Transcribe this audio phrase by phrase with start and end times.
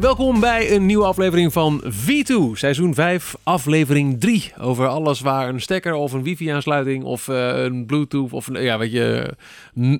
[0.00, 4.52] Welkom bij een nieuwe aflevering van V2, seizoen 5, aflevering 3.
[4.58, 8.92] Over alles waar een stekker of een wifi-aansluiting of uh, een bluetooth of ja, weet
[8.92, 9.34] je,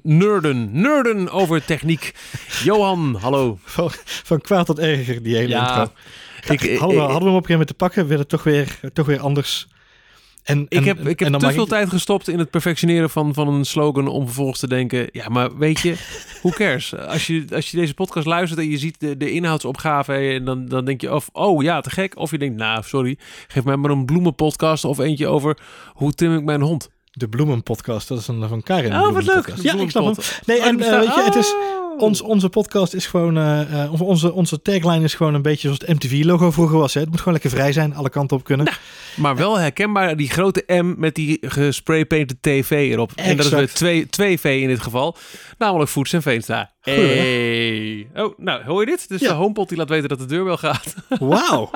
[0.02, 2.14] nerden, nerden over techniek.
[2.64, 3.58] Johan, hallo.
[3.62, 5.92] Van, van kwaad tot erger, die hele ja, intro.
[6.48, 8.42] Ik, hadden, we, hadden we hem op een gegeven moment te pakken, werd het toch
[8.42, 9.68] weer, toch weer anders.
[10.50, 13.64] En, ik heb, ik heb te veel tijd gestopt in het perfectioneren van, van een
[13.64, 15.94] slogan om vervolgens te denken, ja, maar weet je,
[16.42, 16.96] hoe cares?
[16.96, 20.66] Als je, als je deze podcast luistert en je ziet de, de inhoudsopgave en dan,
[20.66, 22.18] dan denk je of, oh ja, te gek.
[22.18, 25.58] Of je denkt, nou, sorry, geef mij maar een bloemenpodcast of eentje over
[25.92, 26.90] hoe tim ik mijn hond.
[27.10, 28.92] De bloemenpodcast, dat is een van Karin.
[28.92, 29.52] Oh, wat leuk.
[29.62, 30.14] Ja, ik snap hem.
[30.46, 31.54] Nee, en uh, weet je, het is
[32.00, 35.88] ons, onze podcast is gewoon, uh, onze, onze tagline is gewoon een beetje zoals het
[35.88, 36.94] MTV-logo vroeger was.
[36.94, 37.00] Hè?
[37.00, 38.72] Het moet gewoon lekker vrij zijn, alle kanten op kunnen.
[39.16, 43.10] maar wel herkenbaar, die grote M met die gespraypainted TV erop.
[43.10, 43.28] Exact.
[43.28, 45.16] En dat is weer twee, twee V in dit geval,
[45.58, 46.72] namelijk Voets en Veenstra.
[46.80, 48.08] Hey.
[48.14, 49.08] Oh, nou, hoor je dit?
[49.08, 49.28] Dus ja.
[49.28, 50.94] de HomePod die laat weten dat de deur wel gaat.
[51.18, 51.70] Wauw.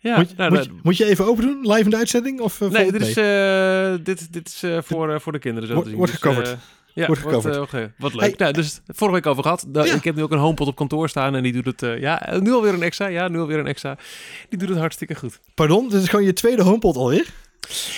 [0.00, 2.40] Ja, moet, nou, moet, je, moet, je, even open doen, live in de uitzending?
[2.40, 5.68] Of, uh, nee, dit is, uh, dit, dit is uh, voor, voor de kinderen.
[5.68, 6.56] Zo wordt, wordt dus, gecoverd.
[6.96, 7.56] Ja, wordt gecoverd.
[7.56, 8.20] Wat, wat leuk.
[8.20, 8.34] Hey.
[8.36, 9.66] Nou, dus vorige week over gehad.
[9.72, 9.84] Ja.
[9.84, 11.82] Ik heb nu ook een HomePod op kantoor staan en die doet het...
[11.82, 13.06] Uh, ja, nu alweer een extra.
[13.06, 13.96] Ja, nu alweer een extra.
[14.48, 15.40] Die doet het hartstikke goed.
[15.54, 15.88] Pardon?
[15.88, 17.26] Dit is gewoon je tweede HomePod alweer?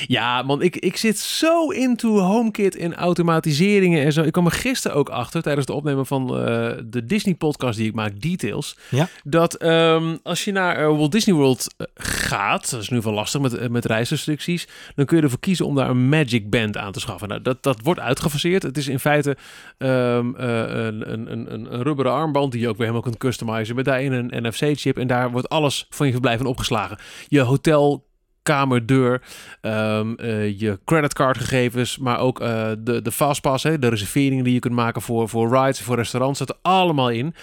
[0.07, 4.23] Ja, man, ik, ik zit zo into HomeKit en automatiseringen en zo.
[4.23, 7.95] Ik kwam er gisteren ook achter tijdens de opnemen van uh, de Disney-podcast die ik
[7.95, 8.77] maak, Details.
[8.89, 9.09] Ja?
[9.25, 13.13] Dat um, als je naar uh, Walt Disney World uh, gaat, dat is nu wel
[13.13, 16.93] lastig met, met reisrestricties, dan kun je ervoor kiezen om daar een Magic Band aan
[16.93, 17.29] te schaffen.
[17.29, 18.63] Nou, dat, dat wordt uitgefaseerd.
[18.63, 19.37] Het is in feite
[19.79, 19.89] um,
[20.37, 24.13] een, een, een, een rubberen armband die je ook weer helemaal kunt customizen met daarin
[24.13, 26.99] een NFC-chip en daar wordt alles van je verblijf opgeslagen.
[27.29, 28.08] Je hotel
[28.49, 29.23] kamerdeur,
[29.63, 30.17] um,
[30.57, 35.03] je creditcardgegevens, maar ook uh, de, de fastpass, hè, de reserveringen die je kunt maken
[35.03, 37.35] voor, voor rides, voor restaurants, zitten allemaal in.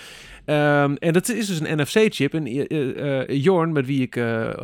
[0.46, 2.34] Um, en dat is dus een NFC-chip.
[2.34, 4.16] En uh, Jorn, met wie ik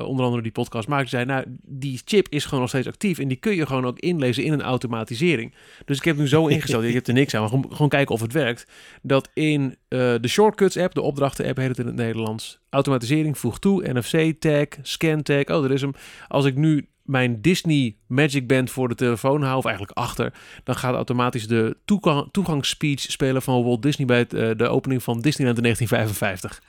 [0.06, 3.20] onder andere die podcast maakte, zei: Nou, die chip is gewoon nog steeds actief.
[3.20, 5.54] En die kun je gewoon ook inlezen in een automatisering.
[5.86, 8.16] Dus ik heb nu zo ingesteld: je hebt er niks aan, maar gewoon, gewoon kijken
[8.16, 8.68] of het werkt.
[9.02, 14.68] Dat in de Shortcuts-app, de opdrachten-app heet het in het Nederlands, automatisering voegt toe, NFC-tag,
[14.82, 15.46] scan-tag.
[15.46, 15.94] Oh, er is hem.
[16.28, 20.34] Als ik nu mijn Disney Magic Band voor de telefoon hou, of eigenlijk achter,
[20.64, 25.22] dan gaat automatisch de toegang, toegangsspeech spelen van Walt Disney bij uh, de opening van
[25.22, 26.62] Disneyland in 1955.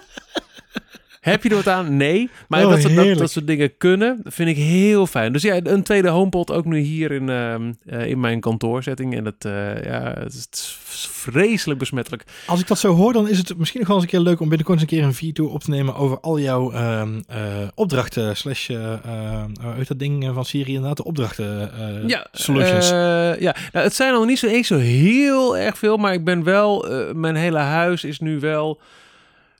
[1.22, 1.96] Heb je er wat aan?
[1.96, 2.30] Nee.
[2.48, 5.32] Maar oh, dat, dat, dat, soort dingen kunnen, vind ik heel fijn.
[5.32, 9.16] Dus ja, een tweede HomePod ook nu hier in, uh, in mijn kantoorzetting.
[9.16, 10.78] En dat, uh, ja, het is
[11.10, 12.24] vreselijk besmettelijk.
[12.46, 14.40] Als ik dat zo hoor, dan is het misschien nog wel eens een keer leuk
[14.40, 17.02] om binnenkort eens een keer een video op te nemen over al jouw uh,
[17.74, 18.36] opdrachten.
[18.36, 18.70] Slash,
[19.62, 21.70] uit dat ding van Siri inderdaad, de opdrachten
[22.06, 22.88] ja, solutions.
[23.38, 26.44] ja, nou, het zijn al niet zo eens zo heel erg veel, maar ik ben
[26.44, 28.80] wel, mijn hele huis is nu wel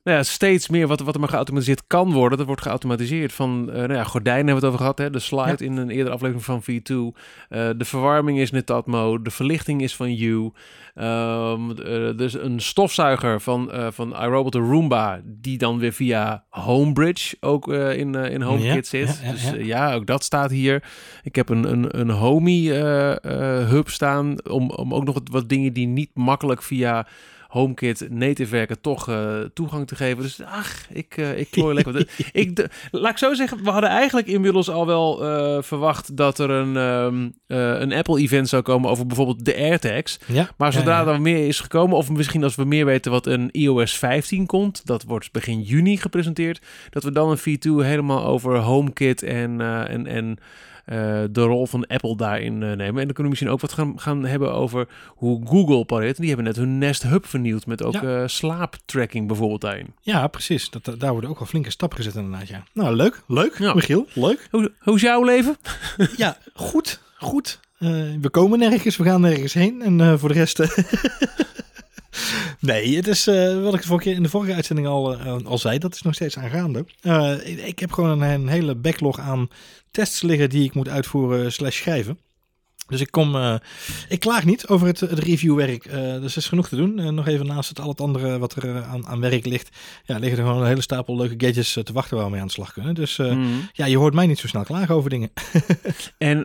[0.02, 2.38] nou ja, steeds meer wat, wat er maar geautomatiseerd kan worden.
[2.38, 3.32] Dat wordt geautomatiseerd.
[3.32, 4.98] Van uh, nou ja, gordijnen hebben we het over gehad.
[4.98, 5.10] Hè?
[5.10, 6.92] De slide in een eerdere aflevering van V2.
[6.92, 9.22] Uh, eh, de verwarming is Netatmo.
[9.22, 10.52] De verlichting is van You.
[10.94, 15.20] Um, uh, dus een stofzuiger van, van iRobot de Roomba.
[15.24, 19.20] Die dan weer via Homebridge ook in, in HomeKit zit.
[19.24, 20.84] Ja, dus ja, ook dat staat hier.
[21.22, 22.74] Ik heb een, een, een Homey
[23.68, 24.46] hub staan.
[24.50, 27.06] Om, om ook nog wat, wat dingen die niet makkelijk via
[27.52, 30.22] HomeKit native werken toch uh, toegang te geven.
[30.22, 32.08] Dus ach, ik, uh, ik klooi lekker.
[32.32, 36.38] ik, de, laat ik zo zeggen, we hadden eigenlijk inmiddels al wel uh, verwacht dat
[36.38, 40.18] er een, um, een Apple-event zou komen over bijvoorbeeld de AirTags.
[40.26, 41.12] Ja, maar zodra ja, ja.
[41.12, 44.86] er meer is gekomen, of misschien als we meer weten wat een iOS 15 komt,
[44.86, 50.06] dat wordt begin juni gepresenteerd, dat we dan een V2 helemaal over HomeKit en, en,
[50.06, 50.38] en
[50.84, 52.86] de rol van Apple daarin uh, nemen.
[52.86, 56.16] En dan kunnen we misschien ook wat gaan, gaan hebben over hoe Google pareert.
[56.16, 58.20] Die hebben net hun Nest Hub vernieuwd met ook ja.
[58.20, 59.94] uh, slaaptracking bijvoorbeeld daarin.
[60.00, 60.70] Ja, precies.
[60.70, 62.48] Dat, daar worden ook wel flinke stappen gezet inderdaad.
[62.48, 62.62] Ja.
[62.72, 63.22] Nou, leuk.
[63.26, 63.74] Leuk, ja.
[63.74, 64.06] Michiel.
[64.12, 64.48] Leuk.
[64.50, 65.56] Hoe, hoe is jouw leven?
[66.16, 67.00] ja, goed.
[67.18, 67.60] Goed.
[68.20, 69.82] we komen nergens, we gaan nergens heen.
[69.82, 70.58] En voor de rest...
[72.60, 75.94] Nee, het is uh, wat ik in de vorige uitzending al, uh, al zei, dat
[75.94, 76.84] is nog steeds aangaande.
[77.02, 79.48] Uh, ik, ik, heb gewoon een, een, hele backlog aan
[79.90, 82.18] tests liggen die ik moet uitvoeren slash schrijven.
[82.92, 83.54] Dus ik kom, uh,
[84.08, 85.86] ik klaag niet over het, het reviewwerk.
[85.86, 86.98] Uh, dus er is genoeg te doen.
[86.98, 90.18] Uh, nog even naast het al het andere wat er aan, aan, werk ligt, ja,
[90.18, 92.52] liggen er gewoon een hele stapel leuke gadgets te wachten waar we mee aan de
[92.52, 92.94] slag kunnen.
[92.94, 93.68] Dus mm.
[93.72, 95.30] ja, je hoort mij niet zo snel klagen over dingen.
[96.18, 96.44] en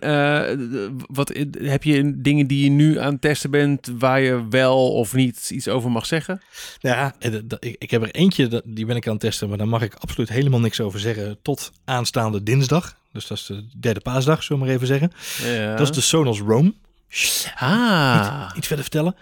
[1.08, 5.14] wat heb je dingen die je nu aan het testen bent, waar je wel of
[5.14, 6.42] niet iets over mag zeggen?
[6.80, 7.16] Ja,
[7.60, 9.96] ik, ik heb er eentje, die ben ik aan het testen, maar daar mag ik
[9.96, 12.96] absoluut helemaal niks over zeggen tot aanstaande dinsdag.
[13.12, 15.12] Dus dat is de derde paasdag, zullen we maar even zeggen.
[15.44, 15.76] Ja.
[15.76, 16.76] Dat is de Sonos Roam.
[17.56, 18.46] Ah.
[18.46, 19.16] Niet, iets verder vertellen.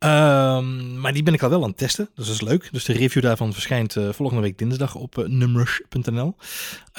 [0.00, 2.08] Ehm, maar die ben ik al wel aan het testen.
[2.14, 2.68] Dus dat is leuk.
[2.72, 6.36] Dus de review daarvan verschijnt uh, volgende week dinsdag op uh, numbers.nl.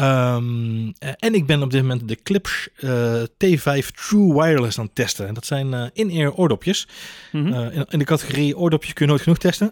[0.02, 4.96] Um, en ik ben op dit moment de Clips uh, T5 True Wireless aan het
[4.96, 5.28] testen.
[5.28, 6.88] En dat zijn in-ear oordopjes.
[7.32, 7.70] Mm -hmm.
[7.70, 9.72] in, in, de categorie oordopjes kun je nooit genoeg testen.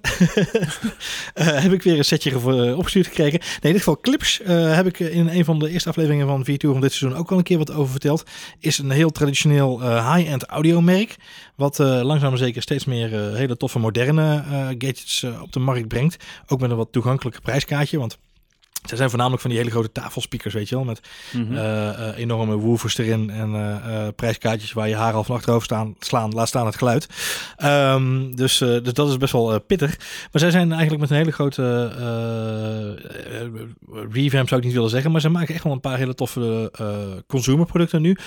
[1.64, 3.40] heb ik weer een setje opgestuurd gekregen.
[3.40, 6.56] Nee, in dit geval Clips heb ik in een van de eerste afleveringen van V2
[6.58, 8.24] van dit seizoen ook al een keer wat over verteld.
[8.60, 11.16] Is een heel traditioneel high-end audiomerk.
[11.60, 16.26] Wat langzaam maar zeker steeds meer hele toffe moderne uh, gadgets op de markt brengt.
[16.48, 18.00] Ook met een wat toegankelijker prijskaartje.
[18.00, 18.18] Want
[18.90, 20.84] ze zijn voornamelijk van die hele grote tafelspeakers, weet je wel.
[20.84, 21.02] Met
[21.32, 21.56] mm -hmm.
[21.56, 25.96] uh, uh, enorme woofers erin en uh, prijskaartjes waar je haar al van achterover staan,
[26.00, 26.34] slaan.
[26.34, 27.08] Laat staan het geluid.
[27.64, 29.98] Um, dus, dus dat is best wel pittig.
[30.32, 31.88] Maar zij zijn eigenlijk met een hele grote
[34.12, 35.12] revamp, zou ik niet willen zeggen.
[35.12, 36.72] Maar ze maken echt wel een paar hele toffe
[37.28, 38.18] consumerproducten nu.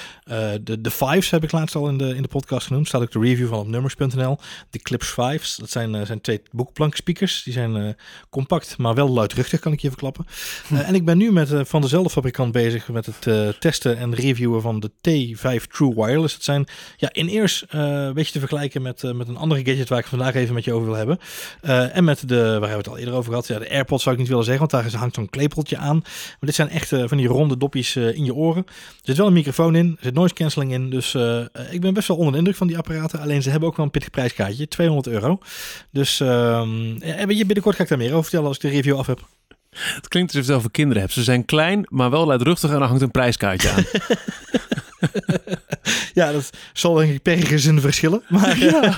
[0.63, 2.89] de, de Fives heb ik laatst al in de, in de podcast genoemd.
[2.89, 4.39] Staat ook de review van op nummers.nl.
[4.71, 7.43] De Clips Fives, dat zijn, zijn twee boekplank speakers.
[7.43, 7.97] Die zijn
[8.31, 10.27] compact, maar wel luidruchtig, kan ik je verklappen.
[10.73, 13.99] Uh, en ik ben nu met, uh, van dezelfde fabrikant bezig met het uh, testen
[13.99, 16.35] en reviewen van de T5 True Wireless.
[16.35, 16.67] Het zijn
[16.97, 20.35] ja, in eerst een beetje te vergelijken met, met een andere gadget waar ik vandaag
[20.35, 21.19] even met je over wil hebben.
[21.93, 24.15] en met de, waar hebben we het al eerder over gehad, ja, de AirPods zou
[24.15, 25.99] ik niet willen zeggen, want daar hangt zo'n klepeltje aan.
[25.99, 28.65] Maar dit zijn echt van die ronde dopjes in je oren.
[28.67, 28.73] Er
[29.03, 30.91] zit wel een microfoon in, er zit noise cancelling in.
[30.91, 31.15] Dus
[31.71, 33.21] ik ben best wel onder de indruk van die apparaten.
[33.21, 35.39] Alleen ze hebben ook wel een pittig prijskaartje, 200 euro.
[35.91, 39.07] Dus um, ja, binnenkort ga ik daar meer over vertellen als ik de review af
[39.07, 39.21] heb.
[39.77, 41.15] Het klinkt alsof je zelf kinderen hebt.
[41.15, 43.85] Ze zijn klein, maar wel luidruchtig en er hangt een prijskaartje aan.
[46.15, 48.23] ja, dat zal denk ik per gezin verschillen.
[48.29, 48.95] Maar ja.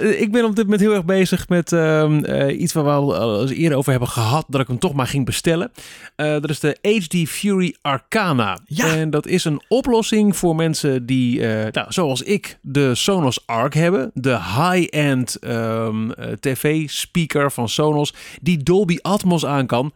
[0.00, 2.90] uh, ik ben op dit moment heel erg bezig met uh, uh, iets waar we
[2.90, 5.72] al eens eerder over hebben gehad, dat ik hem toch maar ging bestellen.
[6.16, 8.58] dat is de HD Fury Arcana.
[8.66, 8.94] Ja.
[8.94, 11.40] En dat is een oplossing voor mensen die,
[11.70, 14.10] nou, zoals ik, de Sonos Arc hebben.
[14.14, 19.92] De high-end um, tv-speaker van Sonos, die Dolby Atmos aan kan.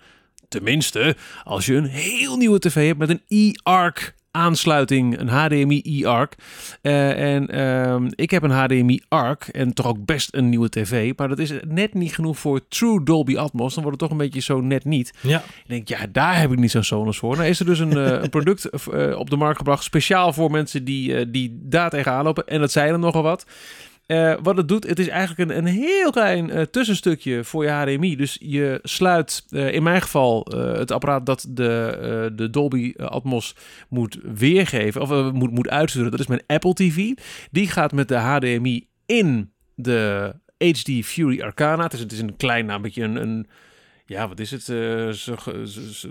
[0.48, 6.34] Tenminste, als je een heel nieuwe tv hebt met een e-arc aansluiting, een HDMI e-arc.
[6.82, 11.12] Uh, en uh, ik heb een HDMI arc en toch ook best een nieuwe tv,
[11.16, 13.74] maar dat is net niet genoeg voor true Dolby Atmos.
[13.74, 15.14] Dan wordt het toch een beetje zo net niet.
[15.20, 15.38] Ja.
[15.38, 17.36] Ik denk, ja, daar heb ik niet zo'n Sonos voor.
[17.36, 20.84] Nou is er dus een, een product uh, op de markt gebracht, speciaal voor mensen
[20.84, 22.46] die, die daar tegenaan lopen.
[22.46, 23.46] En dat zijn er nogal wat.
[24.08, 27.70] Uh, wat het doet, het is eigenlijk een, een heel klein uh, tussenstukje voor je
[27.70, 28.16] HDMI.
[28.16, 33.56] Dus je sluit uh, in mijn geval het apparaat dat de, de Dolby Atmos
[33.88, 36.10] moet weergeven, of moet, moet uitsturen.
[36.10, 37.10] Dat is mijn Apple TV.
[37.50, 41.90] Die gaat met de HDMI in de HD Fury Arcana.
[41.90, 43.46] Is, het is een klein, nou, beetje een, een
[44.08, 44.68] ja, wat is het?
[44.68, 46.08] Uh, zo, zo, zo,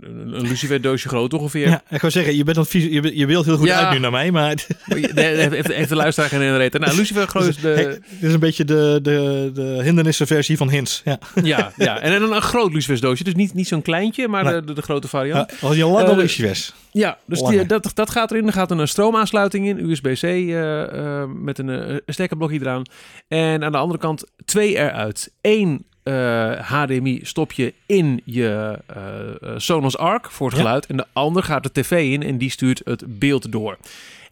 [0.00, 1.68] een lucifer doosje groot ongeveer.
[1.68, 3.84] Ja, ik zou zeggen, je, bent vies, je, je beeld heel goed ja.
[3.84, 4.66] uit nu naar mij, maar...
[4.84, 6.80] heeft, heeft de luisteraar geen reden.
[6.80, 8.00] Nou, lucifer groot is de...
[8.08, 11.02] Dit is een beetje de, de, de hindernissenversie van Hints.
[11.04, 12.00] Ja, ja, ja.
[12.00, 13.24] en dan een groot lucifers doosje.
[13.24, 15.50] Dus niet, niet zo'n kleintje, maar de, de, de, grote variant.
[15.50, 16.72] Ja, als je lange uh, lucifers.
[16.90, 18.46] Ja, dus die, dat, dat gaat erin.
[18.46, 22.82] Er gaat een stroomaansluiting in, USB-C uh, uh, met een, een stekkerblokje eraan.
[23.28, 25.32] En aan de andere kant twee eruit.
[25.40, 30.86] Eén uh, HDMI stop je in je uh, Sonos Arc voor het geluid.
[30.86, 33.78] En de ander gaat de tv in en die stuurt het beeld door.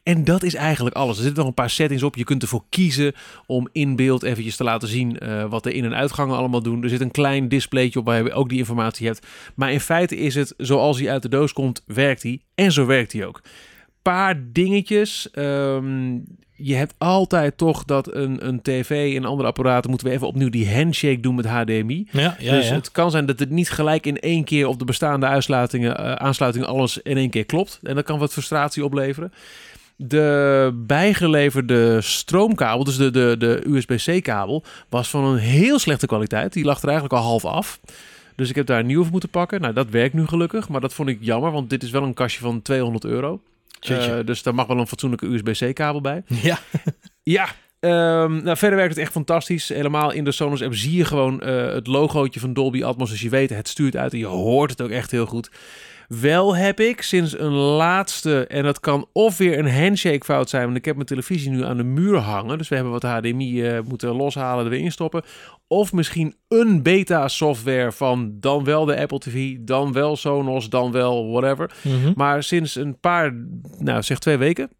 [0.02, 1.16] En dat is eigenlijk alles.
[1.16, 2.16] Er zitten nog een paar settings op.
[2.16, 3.14] Je kunt ervoor kiezen
[3.46, 6.82] om in beeld eventjes te laten zien uh, wat de in- en uitgangen allemaal doen.
[6.82, 9.26] Er zit een klein displaytje op waar je ook die informatie hebt.
[9.54, 12.40] Maar in feite is het zoals hij uit de doos komt, werkt hij.
[12.54, 13.40] En zo werkt hij ook.
[14.02, 15.28] Paar dingetjes.
[15.34, 16.24] Um,
[16.62, 20.50] je hebt altijd toch dat een, een tv en andere apparaten moeten we even opnieuw
[20.50, 22.06] die handshake doen met HDMI.
[22.10, 22.74] Ja, ja, dus ja.
[22.74, 26.12] het kan zijn dat het niet gelijk in één keer op de bestaande aansluitingen, uh,
[26.12, 27.80] aansluitingen alles in één keer klopt.
[27.82, 29.32] En dat kan wat frustratie opleveren.
[29.96, 36.52] De bijgeleverde stroomkabel, dus de, de, de USB-C kabel, was van een heel slechte kwaliteit.
[36.52, 37.80] Die lag er eigenlijk al half af.
[38.36, 39.60] Dus ik heb daar een nieuwe voor moeten pakken.
[39.60, 42.14] Nou, dat werkt nu gelukkig, maar dat vond ik jammer, want dit is wel een
[42.14, 43.40] kastje van 200 euro.
[43.88, 46.22] Uh, dus daar mag wel een fatsoenlijke USB-C-kabel bij.
[46.42, 46.58] Ja.
[47.22, 47.48] ja.
[47.80, 49.68] Um, nou, verder werkt het echt fantastisch.
[49.68, 53.10] Helemaal in de Sonos app zie je gewoon uh, het logootje van Dolby Atmos.
[53.10, 55.50] Dus je weet, het stuurt uit en je hoort het ook echt heel goed.
[56.18, 60.64] Wel heb ik sinds een laatste, en dat kan of weer een handshake fout zijn,
[60.64, 62.58] want ik heb mijn televisie nu aan de muur hangen.
[62.58, 65.22] Dus we hebben wat HDMI uh, moeten loshalen, er weer instoppen.
[65.66, 70.92] Of misschien een beta software van dan wel de Apple TV, dan wel Sonos, dan
[70.92, 71.70] wel whatever.
[71.82, 71.96] Mhm.
[71.96, 72.12] Mm -hmm.
[72.16, 73.34] Maar sinds een paar,
[73.78, 74.70] nou zeg twee weken,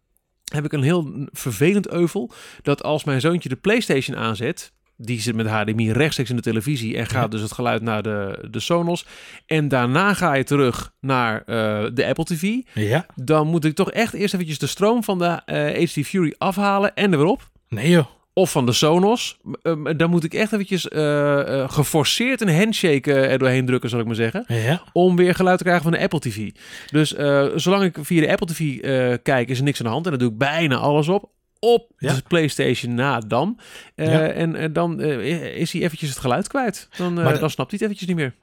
[0.53, 2.31] heb ik een heel vervelend euvel.
[2.61, 4.73] Dat als mijn zoontje de PlayStation aanzet,
[5.03, 8.47] Die zit met HDMI rechtstreeks in de televisie en gaat dus het geluid naar de,
[8.51, 9.05] de Sonos.
[9.45, 12.53] En daarna ga je terug naar eh, de Apple TV.
[12.73, 13.05] Ja.
[13.15, 16.95] Dan moet ik toch echt eerst eventjes de stroom van de eh, HD Fury afhalen
[16.95, 17.49] en er weer op.
[17.69, 18.05] Nee joh.
[18.33, 19.37] Of van de Sonos.
[19.63, 23.89] Um, dan moet ik echt eventjes eh, eh, geforceerd een handshake eh, er doorheen drukken,
[23.89, 24.43] zal ik maar zeggen.
[24.47, 24.81] Ja.
[24.93, 26.49] Om weer geluid te krijgen van de Apple TV.
[26.91, 29.91] Dus eh, zolang ik via de Apple TV eh, kijk, is er niks aan de
[29.91, 30.05] hand.
[30.05, 31.29] En dan doe ik bijna alles op.
[31.63, 32.13] Op Ja.
[32.13, 33.59] de PlayStation na dan.
[33.95, 34.27] Eh, Ja.
[34.27, 36.87] En eh, dan eh, is hij eventjes het geluid kwijt.
[36.97, 38.33] Dan, de- dan snapt hij het eventjes niet meer.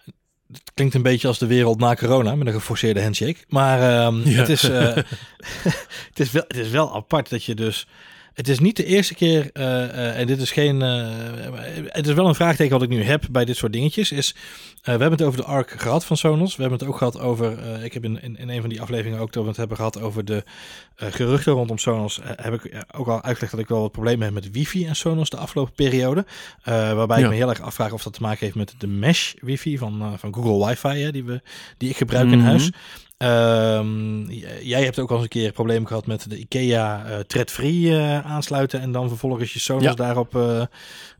[0.52, 3.36] Het klinkt een beetje als de wereld na corona met een geforceerde handshake.
[3.48, 4.38] Maar ehm, Ja.
[4.38, 4.62] het, is,
[6.12, 7.86] het, is wel, het is wel apart dat je dus.
[8.38, 10.82] Het is niet de eerste keer, eh, eh, en dit is geen.
[10.82, 11.06] eh,
[11.86, 14.12] het is wel een vraagteken wat ik nu heb bij dit soort dingetjes.
[14.12, 14.34] Is,
[14.82, 16.56] we hebben het over de ARC gehad van Sonos.
[16.56, 17.58] We hebben het ook gehad over.
[17.84, 20.00] ik heb in, in, in een van die afleveringen ook dat we het hebben gehad
[20.00, 20.44] over de
[20.96, 22.20] geruchten rondom Sonos.
[22.22, 25.30] heb ik ook al uitgelegd dat ik wel wat problemen heb met wifi en Sonos
[25.30, 26.24] de afgelopen periode.
[26.64, 27.24] Waarbij Ja.
[27.24, 30.18] ik me heel erg afvraag of dat te maken heeft met de mesh wifi van,
[30.18, 31.40] van Google Wifi, hè, die, we,
[31.78, 32.46] die ik gebruik in Mhm.
[32.46, 32.70] huis.
[33.18, 34.30] Ehm,
[34.62, 37.96] jij hebt ook al eens een keer een probleem gehad met de IKEA eh thread-free
[37.98, 39.94] eh, aansluiten en dan vervolgens je Sonos Ja.
[39.94, 40.60] daarop eh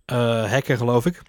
[0.04, 1.22] eh, hacken, geloof ik.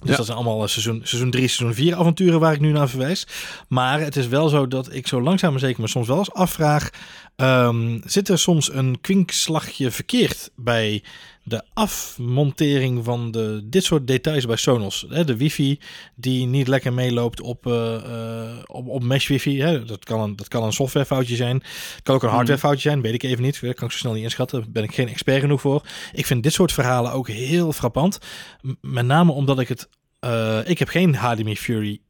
[0.00, 0.16] Dus Ja.
[0.16, 3.26] dat zijn allemaal seizoen, seizoen 3, seizoen 4 avonturen waar ik nu naar verwijs.
[3.68, 6.32] Maar het is wel zo dat ik zo langzaam maar zeker me soms wel eens
[6.32, 6.90] afvraag...
[7.38, 11.02] ehm, zit er soms een kwinkslagje verkeerd bij
[11.42, 15.06] de afmontering van de, dit soort details bij Sonos?
[15.08, 15.78] Hè, de wifi
[16.14, 19.60] die niet lekker meeloopt op, eh, op, op mesh wifi.
[19.60, 19.84] Hè?
[19.84, 21.56] Dat, kan een, dat kan een softwarefoutje zijn.
[21.94, 23.60] Het kan ook een hardwarefoutje zijn, weet ik even niet.
[23.60, 24.60] Dat kan ik zo snel niet inschatten.
[24.60, 25.82] Daar ben ik geen expert genoeg voor.
[26.12, 28.18] Ik vind dit soort verhalen ook heel frappant.
[28.62, 29.88] M- met name omdat ik het...
[30.20, 32.00] eh, ik heb geen HDMI Fury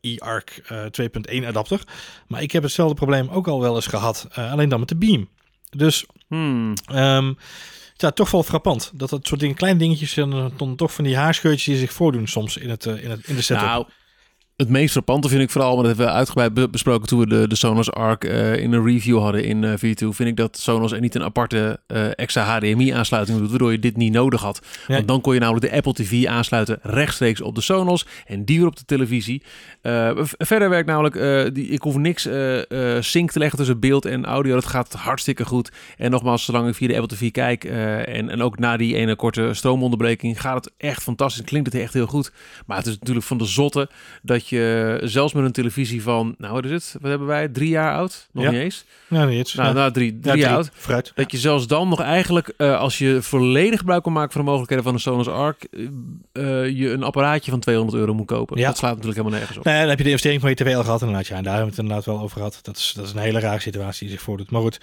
[0.00, 0.84] eARC eh
[1.40, 1.80] 2.1 adapter.
[2.26, 4.26] Maar ik heb hetzelfde probleem ook al wel eens gehad.
[4.32, 5.28] eh, alleen dan met de Beam.
[5.70, 6.72] Dus Hmm.
[6.86, 7.32] Ehm
[7.96, 8.90] ja, toch wel frappant.
[8.94, 12.26] Dat dat soort dingen, kleine dingetjes zijn dan, toch van die haarscheurtjes die zich voordoen
[12.26, 13.64] soms in, het, eh, in, het, in de setup.
[13.64, 13.86] Nou,
[14.56, 17.26] het meest frappante vind ik vooral, maar dat hebben we uitgebreid be- besproken toen we
[17.26, 20.58] de, de Sonos Arc eh, in een review hadden in eh V2, vind ik dat
[20.58, 24.66] Sonos er niet een aparte eh, extra HDMI-aansluiting doet, waardoor je dit niet nodig had.
[24.86, 24.94] Ja.
[24.94, 28.58] Want dan kon je namelijk de Apple TV aansluiten rechtstreeks op de Sonos en die
[28.58, 29.42] weer op de televisie.
[30.38, 32.22] Verder werkt namelijk, die, ik hoef niks
[33.00, 34.54] sync te leggen tussen beeld en audio.
[34.54, 35.72] Dat gaat hartstikke goed.
[35.96, 39.16] En nogmaals, zolang ik via de Apple TV kijk en, en ook na die ene
[39.16, 41.44] korte stroomonderbreking gaat het echt fantastisch.
[41.44, 42.32] Klinkt het echt heel goed.
[42.66, 43.88] Maar het is natuurlijk van de zotte
[44.22, 46.96] dat je zelfs met een televisie van, nou wat is het?
[47.00, 47.48] Wat hebben wij?
[47.48, 48.28] Drie jaar oud?
[48.32, 48.50] Nog Ja.
[48.50, 48.84] niet eens?
[49.08, 49.54] nou, niet eens.
[49.54, 49.74] Nou, Ja.
[49.74, 50.70] nou drie, Ja, drie jaar oud.
[50.74, 51.12] Fruit.
[51.14, 54.46] Dat je zelfs dan nog eigenlijk, eh, als je volledig gebruik kan maken van de
[54.46, 55.66] mogelijkheden van een Sonos Arc,
[56.32, 58.58] eh, eh, je een apparaatje van 200 euro moet kopen.
[58.58, 58.66] Ja.
[58.66, 59.64] Dat slaat natuurlijk helemaal nergens op.
[59.64, 61.26] Nee, dan heb je de investering van je tv al gehad inderdaad.
[61.26, 62.58] Ja, en daar hebben we het inderdaad wel over gehad.
[62.62, 64.50] Dat is, dat is een hele rare situatie die zich voordoet.
[64.50, 64.80] Maar goed.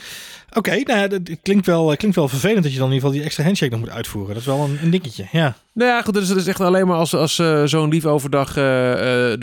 [0.54, 3.08] Oké, nou ja, dat het klinkt wel, klinkt wel vervelend dat je dan in ieder
[3.08, 4.34] geval die extra handshake nog moet uitvoeren.
[4.34, 5.56] Dat is wel een, een dingetje, ja.
[5.74, 8.54] Nou ja, goed, dus het is echt alleen maar als, als zo'n lief overdag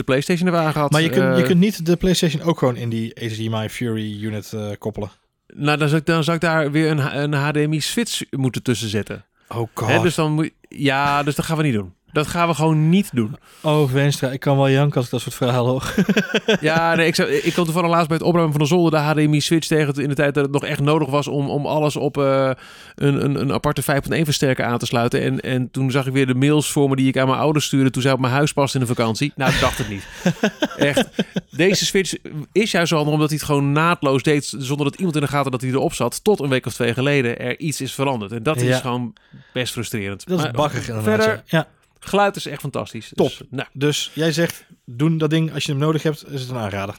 [0.09, 0.91] de PlayStation er aangehad.
[0.91, 4.23] Maar je kunt, je Eh, kunt niet de PlayStation ook gewoon in die HDMI Fury
[4.23, 5.11] unit eh, koppelen.
[5.53, 9.25] Nou, dan zou, ik, dan zou ik daar weer een, een HDMI-switch moeten tussen zetten.
[9.47, 9.87] Oh god.
[9.87, 11.93] Hè, dus dan moet ja, dus dat gaan we niet doen.
[12.11, 13.35] Dat gaan we gewoon niet doen.
[13.61, 15.93] Oh Wenstra, ik kan wel janken als ik dat soort verhalen hoor.
[16.61, 18.97] Ja, nee, ik, zou, ik kwam toevallig laatst bij het opruimen van de zolder de
[19.05, 22.17] HDMI-switch tegen in de tijd dat het nog echt nodig was om, om alles op
[22.17, 22.51] eh,
[22.95, 25.21] een, een, een aparte 5.1 versterker aan te sluiten.
[25.21, 27.65] En, en toen zag ik weer de mails voor me die ik aan mijn ouders
[27.65, 29.31] stuurde toen zij op mijn huis past in de vakantie.
[29.35, 30.07] Nou, ik dacht het niet.
[30.77, 31.07] Echt.
[31.51, 32.13] Deze switch
[32.51, 35.27] is juist zo handig omdat hij het gewoon naadloos deed zonder dat iemand in de
[35.27, 36.23] gaten dat hij erop zat.
[36.23, 38.31] Tot een week of twee geleden er iets is veranderd.
[38.31, 38.67] En dat Ja.
[38.75, 39.13] is gewoon
[39.53, 40.27] best frustrerend.
[40.27, 41.03] Dat is Maar inderdaad.
[41.03, 41.67] Verder, ja.
[41.99, 42.07] Ja.
[42.07, 43.11] geluid is echt fantastisch.
[43.15, 43.27] Top.
[43.27, 46.49] Dus, nou, Dus jij zegt, doen dat ding als je hem nodig hebt, is het
[46.49, 46.95] een aanrader.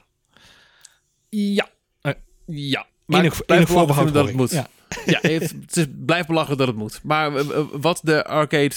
[1.28, 1.68] ja.
[2.00, 2.12] Eh,
[2.46, 2.86] ja.
[3.06, 4.50] Maar Enig, enig voorbehoud dat het moet.
[4.50, 4.66] Ja,
[5.20, 7.00] het, het is, blijf belachelijk dat het moet.
[7.02, 8.74] Maar eh, eh, wat de arcade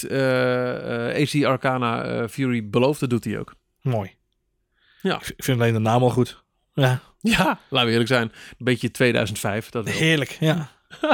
[1.16, 3.54] AC Arcana Fury beloofde, doet hij ook.
[3.80, 4.14] Ja, mooi.
[5.02, 5.20] Ja.
[5.36, 6.42] Ik vind alleen de naam al goed.
[6.74, 8.32] Ja, Ja, laten we eerlijk zijn.
[8.58, 9.68] Een beetje 2005.
[9.68, 10.36] Dat heerlijk.
[10.40, 10.70] Ja.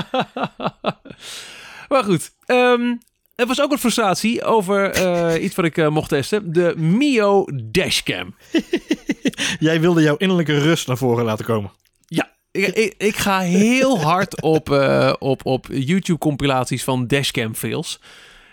[1.89, 2.33] maar goed.
[2.47, 2.95] ehm,
[3.41, 6.53] er was ook wat frustratie over eh, iets wat ik eh, mocht testen.
[6.53, 8.35] De Mio Dashcam.
[9.59, 11.71] Jij wilde jouw innerlijke rust naar voren laten komen.
[12.07, 18.01] Ja, ik, ik, ik ga heel hard op, eh, op, op YouTube-compilaties van dashcam fails.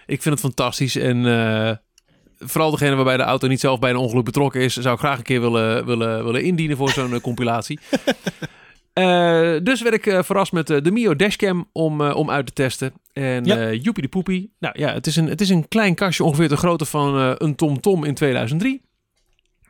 [0.05, 1.81] Ik vind het fantastisch en
[2.39, 5.17] vooral degene waarbij de auto niet zelf bij een ongeluk betrokken is, zou ik graag
[5.17, 7.79] een keer willen, willen, willen indienen voor zo'n compilatie.
[8.97, 12.53] Eh, dus werd ik eh, verrast met eh, de Mio Dashcam om, om uit te
[12.53, 12.93] testen.
[13.13, 13.71] En Ja.
[13.71, 14.53] joepie de poepie.
[14.59, 17.55] Nou ja, het is, een, het is een klein kastje ongeveer de grootte van een
[17.55, 18.81] TomTom in 2003.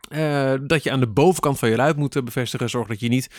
[0.07, 2.69] Eh, dat je aan de bovenkant van je luid moet eh, bevestigen.
[2.69, 3.29] Zorg dat je niet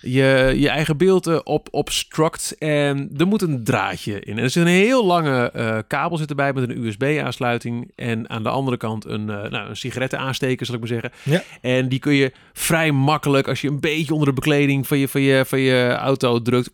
[0.00, 2.58] je, je eigen beeld eh, op obstruct.
[2.58, 4.38] En er moet een draadje in.
[4.38, 7.92] En er zit een heel lange eh, kabel zit erbij met een USB-aansluiting.
[7.94, 11.12] En aan de andere kant een, eh nou, een sigarettenaansteker, zal ik maar zeggen.
[11.22, 11.42] Ja.
[11.60, 15.08] En die kun je vrij makkelijk, als je een beetje onder de bekleding van je,
[15.08, 16.70] van je, van je auto drukt,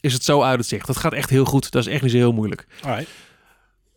[0.00, 0.86] is het zo uit het zicht.
[0.86, 1.70] Dat gaat echt heel goed.
[1.70, 2.66] Dat is echt niet zo heel moeilijk.
[2.82, 3.10] Alright.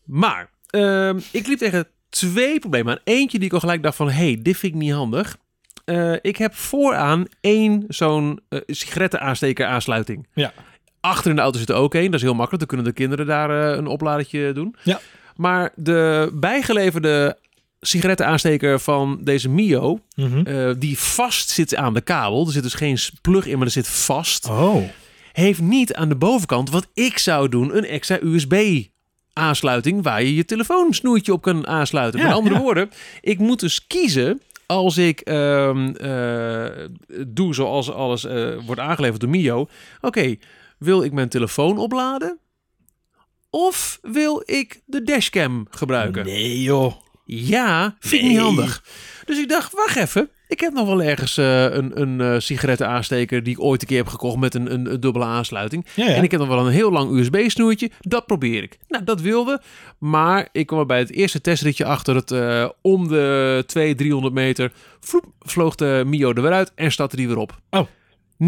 [0.03, 2.99] Maar ehm, ik liep tegen twee problemen aan.
[3.03, 5.37] Eentje die ik al gelijk dacht van, hey, dit vind ik niet handig.
[5.85, 10.27] Eh, ik heb vooraan één zo'n eh sigarettenaansteker aansluiting.
[10.33, 10.53] Ja.
[10.99, 12.05] Achter in de auto zit er ook één.
[12.05, 12.59] Dat is heel makkelijk.
[12.59, 14.75] Dan kunnen de kinderen daar eh, een opladertje doen.
[14.83, 14.99] Ja.
[15.35, 17.37] Maar de bijgeleverde
[17.81, 20.73] sigarettenaansteker van deze Mio, Mhm.
[20.79, 22.45] die vast zit aan de kabel.
[22.45, 24.83] Er zit dus geen plug in, maar er zit vast Oh.
[25.31, 28.83] heeft niet aan de bovenkant wat ik zou doen een extra USB
[29.33, 32.19] aansluiting waar je je telefoonsnoertje op kan aansluiten.
[32.19, 32.61] Ja, Met andere ja.
[32.61, 32.89] woorden,
[33.21, 36.87] ik moet dus kiezen als ik ehm, eh,
[37.27, 39.67] doe zoals alles eh, wordt aangeleverd door Mio.
[40.01, 40.35] Oké,
[40.77, 42.37] wil ik mijn telefoon opladen?
[43.49, 46.25] Of wil ik de dashcam gebruiken?
[46.25, 46.93] Nee, joh.
[47.25, 48.29] Ja, vind ik Nee.
[48.31, 48.83] niet handig.
[49.25, 50.29] Dus ik dacht, wacht even.
[50.53, 53.97] Ik heb nog wel ergens eh, een, een eh sigarettenaansteker die ik ooit een keer
[53.97, 55.85] heb gekocht met een, een, een dubbele aansluiting.
[55.95, 56.13] Ja, ja.
[56.13, 57.91] En ik heb nog wel een heel lang USB-snoertje.
[57.99, 58.77] Dat probeer ik.
[58.87, 59.61] Nou, dat wilde.
[59.97, 64.33] Maar ik kwam er bij het eerste testritje achter het eh, om de 200, 300
[64.33, 64.71] meter.
[64.99, 67.59] Vloep, vloog de Mio er weer uit en startte die weer op.
[67.69, 67.87] Oh.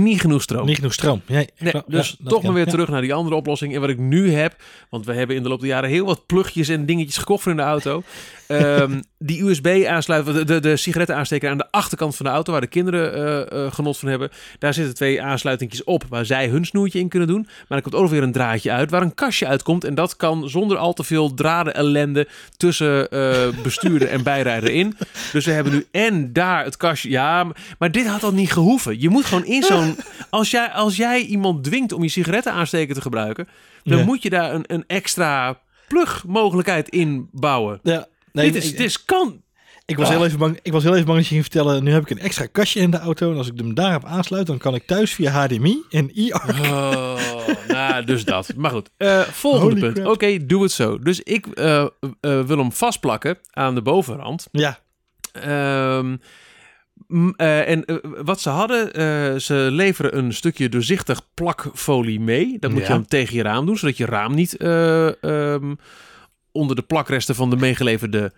[0.04, 0.66] Niet genoeg stroom.
[0.66, 1.22] Niet genoeg stroom.
[1.28, 3.74] Nee, Nee, ja, dus toch maar weer terug naar die andere oplossing.
[3.74, 4.56] En wat ik nu heb,
[4.90, 7.52] want we hebben in de loop der jaren heel wat plugjes en dingetjes gekocht voor
[7.52, 8.04] in de auto.
[8.48, 12.62] Ehm, die USB aansluiten, de, de, de sigarettenaansteker aan de achterkant van de auto, waar
[12.62, 13.14] de kinderen
[13.50, 14.30] eh, eh, genot van hebben.
[14.60, 17.48] Daar zitten twee aansluitingjes op, waar zij hun snoertje in kunnen doen.
[17.68, 19.84] Maar er komt ook weer een draadje uit, waar een kastje uitkomt.
[19.84, 24.98] En dat kan zonder al te veel draden ellende tussen eh, bestuurder en bijrijder in.
[25.32, 27.10] Dus we hebben nu en daar het kastje.
[27.10, 29.02] Ja, maar- maar dit had al niet gehoeven.
[29.02, 29.85] Je moet gewoon in zo'n...
[30.30, 33.48] Als jij, als jij iemand dwingt om je sigarettenaansteker te gebruiken...
[33.84, 34.04] dan Ja.
[34.06, 37.80] moet je daar een, een extra plugmogelijkheid in bouwen.
[37.84, 38.06] Ja.
[38.32, 39.42] Nee, dit, is, ik, dit is kan...
[39.86, 40.14] ik, was Ah.
[40.16, 41.84] heel even bang, ik was heel even bang dat je ging vertellen...
[41.84, 43.32] nu heb ik een extra kastje in de auto...
[43.32, 44.48] en als ik hem daarop aansluit...
[44.48, 46.34] dan kan ik thuis via HDMI en IR...
[46.62, 48.54] Oh, nou, dus dat.
[48.56, 49.94] Maar goed, eh, volgende Holy punt.
[49.94, 50.08] crap.
[50.08, 51.00] Oké, doe het zo.
[51.00, 51.88] Dus ik eh, eh,
[52.20, 54.48] wil hem vastplakken aan de bovenrand.
[54.52, 54.80] Ja.
[55.32, 56.16] Ehm,
[57.36, 62.58] eh, en eh, wat ze hadden, eh, ze leveren een stukje doorzichtig plakfolie mee.
[62.60, 62.88] Dat moet Ja.
[62.88, 65.76] je dan tegen je raam doen, zodat je raam niet eh, ehm,
[66.52, 68.32] onder de plakresten van de meegeleverde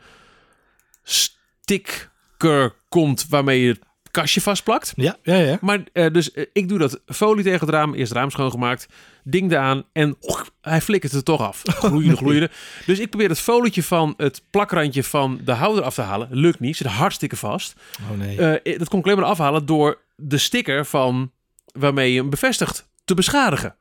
[1.03, 3.79] sticker komt waarmee je het
[4.19, 4.93] kastje vastplakt.
[4.95, 5.57] Ja, ja, ja.
[5.61, 8.87] Maar eh, dus eh, ik doe dat folie tegen het raam, eerst het raam schoongemaakt,
[9.23, 11.61] ding eraan en och, hij flikkert er toch af.
[11.65, 12.49] Gloeiende, gloeiende.
[12.85, 16.27] Dus ik probeer het folietje van het plakrandje van de houder af te halen.
[16.31, 17.75] Lukt niet, zit hartstikke vast.
[18.11, 18.37] Oh nee.
[18.37, 21.31] Eh, dat kon ik alleen maar afhalen door de sticker van
[21.71, 23.75] waarmee je hem bevestigt te beschadigen.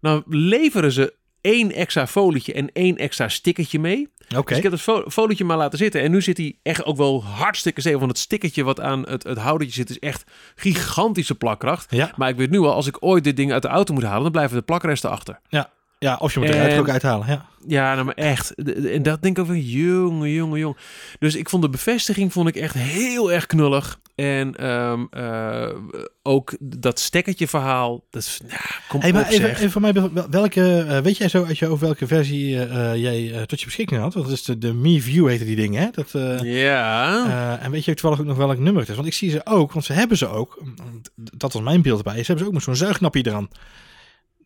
[0.00, 1.14] Nou leveren ze
[1.46, 4.08] één extra folietje en één extra stickertje mee.
[4.36, 4.48] Oké.
[4.48, 6.00] Dus ik heb het fo- folietje maar laten zitten.
[6.02, 7.98] En nu zit hij echt ook wel hartstikke zeker.
[7.98, 11.86] Want het stickertje wat aan het, het houdertje zit is echt gigantische plakkracht.
[11.94, 12.12] Ja.
[12.16, 14.22] Maar ik weet nu al, als ik ooit dit ding uit de auto moet halen,
[14.22, 15.40] dan blijven de plakresten achter.
[15.48, 15.70] ja,
[16.14, 17.26] of je moet eruit er ook uithalen.
[17.26, 17.46] Ja.
[17.68, 18.54] Ja, nou maar echt.
[18.92, 20.76] En dat denk ik ook van, jongen, jongen, jongen.
[21.18, 23.98] Dus ik vond de bevestiging vond ik echt heel erg knullig.
[24.14, 25.68] En ehm, eh,
[26.22, 28.04] ook dat stekkertje verhaal.
[28.10, 31.16] Dat is, nou, kom Hey, maar op even, even voor mij, wel- welke, eh, weet
[31.16, 34.14] jij zo uit je over welke versie eh, jij tot je beschikking had?
[34.14, 35.88] Want dat is de, de Mi View heette die dingen, hè?
[35.90, 36.10] Dat,
[36.44, 37.58] Ja.
[37.60, 38.96] en weet je toevallig ook nog welk nummer het is?
[38.96, 40.62] Want ik zie ze ook, want ze hebben ze ook.
[41.14, 42.14] Dat was mijn beeld erbij.
[42.14, 43.48] Ze hebben ze ook met zo'n zuignapje eraan.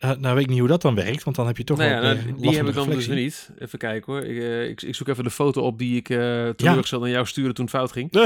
[0.00, 1.90] Eh, nou weet ik niet hoe dat dan werkt, want dan heb je toch Nou
[1.90, 3.14] ja, nou, die last heb ik dan dus reflectie.
[3.24, 3.50] niet.
[3.58, 4.22] Even kijken hoor.
[4.22, 7.26] Ik, eh, ik, ik zoek even de foto op die ik eh teleurgesteld aan jou
[7.26, 8.10] stuurde toen het fout ging.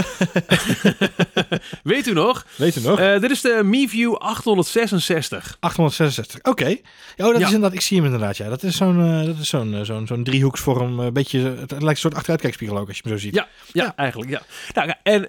[1.82, 2.46] Weet u nog?
[2.56, 3.18] Weet je nog?
[3.20, 5.56] Dit is de MiView 866.
[5.60, 6.50] 866.
[6.50, 6.66] Oké.
[6.68, 6.76] Ja,
[7.26, 7.46] oh, dat Ja.
[7.46, 8.36] is inderdaad, ik zie hem inderdaad.
[8.36, 10.98] Ja, dat is zo'n dat is zo'n zo'n zo'n driehoeksvorm.
[10.98, 13.34] Een beetje, het lijkt een soort achteruitkijkspiegel ook als je hem zo ziet.
[13.34, 13.96] Ja, ja, Ja.
[13.96, 14.42] eigenlijk ja.
[14.74, 15.28] Nou, en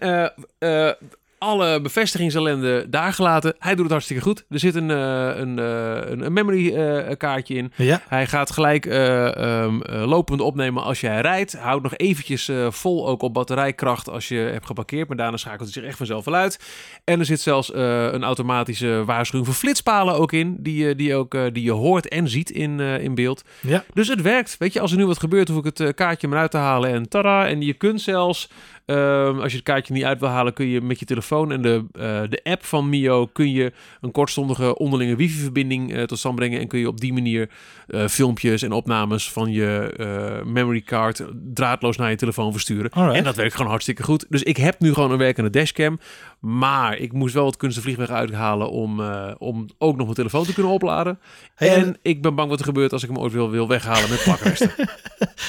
[1.46, 3.56] alle bevestigingsellende daar gelaten.
[3.60, 4.46] Hij doet het hartstikke goed.
[4.50, 7.72] Er zit een, eh, een, eh, een, memory eh, kaartje in.
[7.76, 8.02] Ja.
[8.08, 11.54] Hij gaat gelijk eh, ehm, eh, lopend opnemen als jij rijdt.
[11.58, 15.08] Houdt nog eventjes vol ook op batterijkracht als je hebt geparkeerd.
[15.08, 16.60] Maar daarna schakelt hij zich echt vanzelf wel uit.
[17.04, 20.56] En er zit zelfs een automatische waarschuwing voor flitspalen ook in.
[20.60, 23.44] Die, je- die, ook, die je hoort en ziet in, in beeld.
[23.62, 23.84] Ja.
[23.94, 24.56] Dus het werkt.
[24.60, 26.90] Weet je, als er nu wat gebeurt, hoef ik het kaartje maar uit te halen
[26.90, 27.48] en tada.
[27.48, 28.50] En je kunt zelfs
[28.86, 31.62] Ehm, als je het kaartje niet uit wil halen, kun je met je telefoon en
[31.62, 33.72] de, eh, de app van Mio kun je
[34.02, 37.50] een kortstondige onderlinge wifi-verbinding eh, tot stand brengen en kun je op die manier
[37.88, 42.92] eh, filmpjes en opnames van je memory card draadloos naar je telefoon versturen.
[42.92, 43.18] Alright.
[43.18, 44.26] En dat werkt gewoon hartstikke goed.
[44.30, 46.00] Dus ik heb nu gewoon een werkende dashcam,
[46.40, 49.02] maar ik moest wel wat kunst de vliegweg uithalen om,
[49.38, 51.20] om ook nog mijn telefoon te kunnen opladen.
[51.56, 53.68] Hey, en en- ik ben bang wat er gebeurt als ik hem ooit wil, wil
[53.68, 54.72] weghalen met plakresten.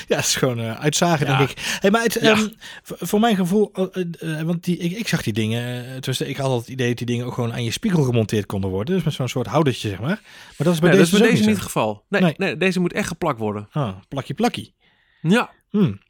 [0.09, 1.37] Ja, het is gewoon uitzagen, Ja.
[1.39, 1.77] denk ik.
[1.81, 2.31] Hey, maar het, Ja.
[2.33, 2.49] ehm,
[2.83, 6.29] voor, voor mijn gevoel, eh, eh, want die, ik, ik zag die dingen, uh, tenminste,
[6.29, 8.71] ik had al het idee dat die dingen ook gewoon aan je spiegel gemonteerd konden
[8.71, 8.95] worden.
[8.95, 10.09] Dus met zo'n soort houdertje, zeg maar.
[10.09, 12.05] Maar dat is bij Nee, deze, dat is bij dus deze niet het geval.
[12.09, 12.35] Nee, Nee.
[12.37, 12.57] nee.
[12.57, 13.69] deze moet echt geplakt worden.
[13.73, 14.75] Ah, plakje plakkie.
[15.21, 16.01] Ja, Hmm.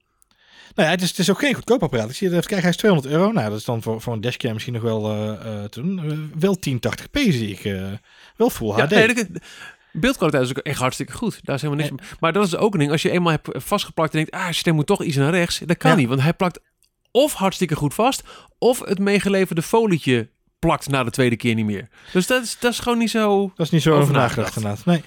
[0.74, 2.10] Nou ja, het is, het is ook geen goedkoop apparaat.
[2.10, 3.32] Ik zie kijken, hij is 200 euro.
[3.32, 5.30] Nou, dat is dan voor, voor een dashcam misschien nog wel eh,
[5.62, 5.98] eh, te doen.
[5.98, 7.64] Eh, wel 1080p zie ik.
[7.64, 7.92] eh,
[8.36, 8.90] wel full ja HD.
[8.90, 9.40] nee, de
[9.92, 11.40] beeldkwaliteit is ook echt hartstikke goed.
[11.42, 12.02] Daar is helemaal niks.
[12.20, 12.90] Maar dat is ook een ding.
[12.90, 15.58] Als je eenmaal hebt vastgeplakt en denkt, ah, hij moet toch iets naar rechts.
[15.58, 15.96] Dat kan Ja.
[15.96, 16.60] niet, want hij plakt
[17.16, 18.22] of hartstikke goed vast,
[18.58, 21.88] of het meegeleverde folietje plakt na de tweede keer niet meer.
[22.12, 23.52] Dus dat is, dat is gewoon niet zo...
[23.54, 24.84] dat is niet zo Over nagedacht inderdaad.
[24.84, 25.02] Nee.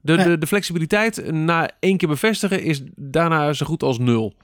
[0.00, 0.24] De, Nee.
[0.26, 4.34] de, de flexibiliteit na één keer bevestigen is daarna zo goed als nul.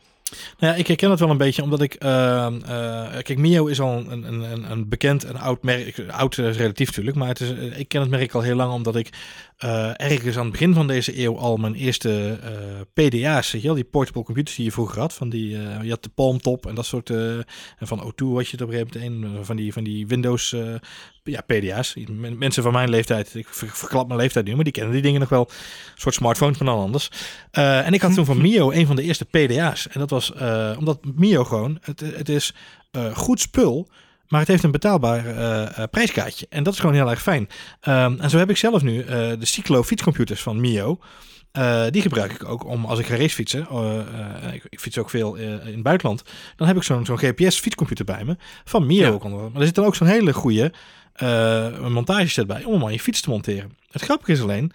[0.58, 1.94] Nou ja, ik herken het wel een beetje, omdat ik...
[1.94, 6.04] ehm, eh, kijk, Mio is al een, een, een, bekend en oud merk.
[6.10, 8.72] Oud is relatief natuurlijk, maar het is, eh, ik ken het merk al heel lang,
[8.72, 9.10] omdat ik
[9.58, 13.84] eh, ergens aan het begin van deze eeuw al mijn eerste eh, PDA's, wel, die
[13.84, 16.74] portable computers die je vroeger had, van die, eh, je had de Palm Top en
[16.74, 17.36] dat soort, eh,
[17.78, 20.06] en van O2 was je het op een gegeven moment eh, van die, van die
[20.06, 20.74] Windows, eh,
[21.30, 21.94] ja, PDA's.
[22.08, 25.02] Men- Mensen van mijn leeftijd, ik ver- verklap mijn leeftijd nu, maar die kennen die
[25.02, 25.40] dingen nog wel.
[25.50, 25.54] Een
[26.00, 27.10] soort smartphones, maar dan anders.
[27.50, 29.88] Eh, en ik had toen van Mio een van de eerste PDA's.
[29.88, 32.54] En dat was eh, omdat Mio gewoon, het, het is
[32.90, 33.88] eh, goed spul,
[34.28, 35.22] maar het heeft een betaalbaar
[35.88, 36.46] prijskaartje.
[36.48, 37.48] En dat is gewoon heel erg fijn.
[37.80, 40.98] Ehm, en zo heb ik zelf nu de Cyclo fietscomputers van Mio.
[41.90, 43.60] Die gebruik ik ook om als ik ga racefietsen.
[44.52, 46.22] ik, ik fiets ook veel in het buitenland.
[46.56, 48.36] Dan heb ik zo'n zo'n GPS fietscomputer bij me.
[48.64, 49.28] Van Mio Ja.
[49.28, 50.72] Maar er zit dan ook zo'n hele goede
[51.18, 53.76] eh montageset bij om hem aan je fiets te monteren.
[53.90, 54.72] Het grappige is alleen,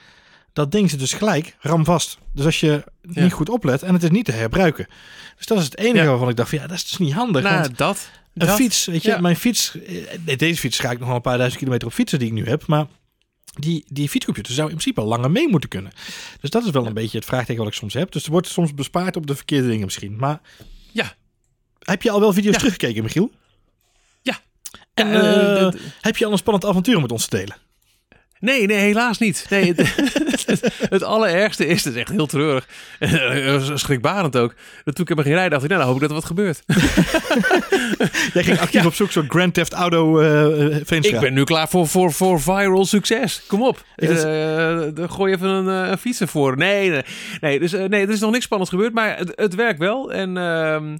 [0.53, 2.17] dat ding zit dus gelijk ramvast.
[2.33, 3.23] Dus als je Ja.
[3.23, 4.87] niet goed oplet en het is niet te herbruiken.
[5.37, 6.09] Dus dat is het enige Ja.
[6.09, 7.43] waarvan ik dacht van ja, dat is dus niet handig.
[7.43, 8.09] want Nou, dat.
[8.33, 9.19] een dat- fiets, weet je, ja.
[9.19, 9.77] mijn fiets,
[10.25, 12.33] eh, deze fiets ga ik nog wel een paar duizend kilometer op fietsen die ik
[12.33, 12.85] nu heb, maar
[13.59, 15.91] die, die fietscomputer zou in principe al langer mee moeten kunnen.
[16.41, 18.11] Dus dat is wel een beetje het vraagteken wat ik soms heb.
[18.11, 20.15] Dus er wordt soms bespaard op de verkeerde dingen misschien.
[20.17, 20.41] Maar
[20.91, 21.13] Ja.
[21.79, 23.31] heb je al wel video's teruggekeken, Michiel?
[24.93, 27.55] En eh, eh, heb je al een spannend avontuur met ons te delen?
[28.39, 29.45] Nee, nee, helaas niet.
[29.49, 29.95] Nee, het,
[30.89, 32.67] het allerergste is, het is echt heel treurig.
[32.99, 34.55] En schrikbarend ook.
[34.83, 36.25] Dat toen ik hem ging rijden, dacht ik, nou, dan hoop ik dat er wat
[36.25, 36.63] gebeurt.
[38.33, 38.87] Jij ging actief Ja.
[38.87, 41.15] op zoek zo'n Grand Theft Auto eh eh, Veenstra.
[41.15, 43.43] Ik ben nu klaar voor, voor, voor viral succes.
[43.47, 43.83] Kom op.
[43.95, 46.57] Eh, dan gooi even een, eh, een fiets ervoor.
[46.57, 47.03] Nee, nee.
[47.41, 50.11] nee, dus, eh, nee, er is nog niks spannends gebeurd, maar het, het werkt wel.
[50.11, 50.99] En ehm, eh,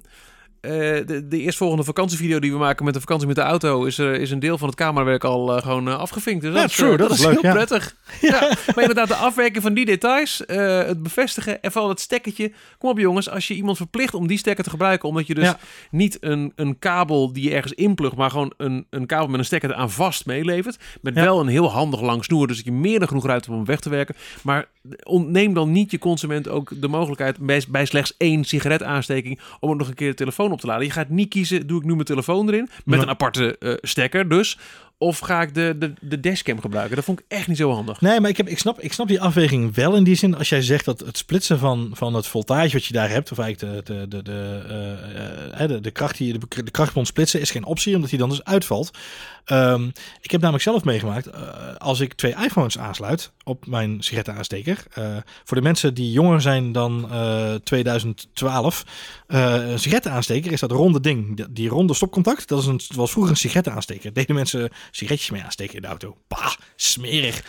[1.06, 3.84] de, de eerstvolgende vakantievideo die we maken met de vakantie met de auto...
[3.84, 6.42] is, er is een deel van het camerawerk al eh, gewoon eh, afgevinkt.
[6.42, 7.52] Dus dat, is, true, eh, dat is leuk, heel ja.
[7.52, 7.96] prettig.
[8.20, 8.40] Ja.
[8.74, 12.52] Maar inderdaad, de afwerking van die details, eh, het bevestigen en vooral het stekkertje.
[12.78, 15.08] Kom op jongens, als je iemand verplicht om die stekker te gebruiken...
[15.08, 15.58] omdat je dus Ja.
[15.90, 18.16] niet een, een kabel die je ergens inplugt...
[18.16, 20.78] maar gewoon een, een kabel met een stekker er aan vast meelevert...
[21.00, 22.46] met wel een heel handig lang snoer...
[22.46, 24.14] dus dat je meer dan genoeg ruimte hebt om weg te werken.
[24.42, 24.68] Maar
[25.02, 27.38] ontneem dan niet je consument ook de mogelijkheid...
[27.38, 29.40] bij, bij slechts één sigaretaansteking...
[29.60, 30.84] om ook nog een keer de telefoon op te laden.
[30.84, 32.68] Je gaat niet kiezen, doe ik nu mijn telefoon erin...
[32.84, 34.58] met een aparte eh, stekker dus...
[34.98, 36.96] Of ga ik de, de, de dashcam gebruiken?
[36.96, 38.00] Dat vond ik echt niet zo handig.
[38.00, 40.36] Nee, maar ik, heb, ik, snap, ik snap die afweging wel in die zin.
[40.36, 43.38] Als jij zegt dat het splitsen van, van het voltage wat je daar hebt, of
[43.38, 47.06] eigenlijk de, de, de, de, eh, eh, de, de kracht die je, de, de krachtbron
[47.06, 48.98] splitsen, is geen optie, omdat die dan dus uitvalt.
[49.44, 49.88] Ehm,
[50.20, 51.40] ik heb namelijk zelf meegemaakt, eh,
[51.78, 54.84] als ik twee iPhones aansluit op mijn sigarettenaansteker.
[54.94, 58.84] eh voor de mensen die jonger zijn dan eh 2012,
[59.26, 61.46] eh een sigarettenaansteker is dat ronde ding.
[61.50, 64.12] Die, ronde stopcontact, dat, is een, was vroeger een sigarettenaansteker.
[64.24, 66.16] Deden mensen sigaretjes mee aansteken in de auto.
[66.28, 67.42] Bah, smerig.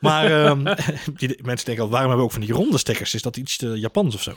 [0.00, 0.64] Maar ehm,
[1.16, 3.14] die, mensen denken al, waarom hebben we ook van die ronde stekkers?
[3.14, 4.32] Is dat iets te Japans of zo?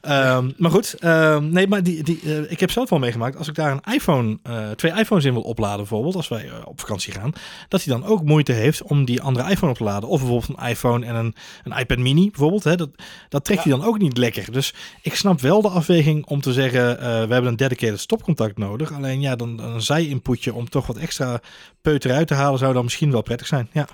[0.00, 0.94] Ehm, maar goed,
[1.40, 4.38] nee, maar die, die, ik heb zelf wel meegemaakt, als ik daar een iPhone,
[4.76, 7.32] twee iPhones in wil opladen bijvoorbeeld, als wij op vakantie gaan,
[7.68, 10.08] dat hij dan ook moeite heeft om die andere iPhone op te laden.
[10.08, 11.34] Of bijvoorbeeld een iPhone en een,
[11.64, 12.64] een iPad mini bijvoorbeeld.
[12.64, 12.90] Hè, dat,
[13.28, 14.52] dat trekt hij dan ook niet lekker.
[14.52, 18.58] Dus ik snap wel de afweging om te zeggen, eh, we hebben een dedicated stopcontact
[18.58, 18.92] nodig.
[18.92, 21.40] Alleen ja, dan dan een zij-inputje om toch wat extra
[21.80, 23.68] peuter uit te halen, zou dan misschien wel prettig zijn.
[23.72, 23.88] Ja.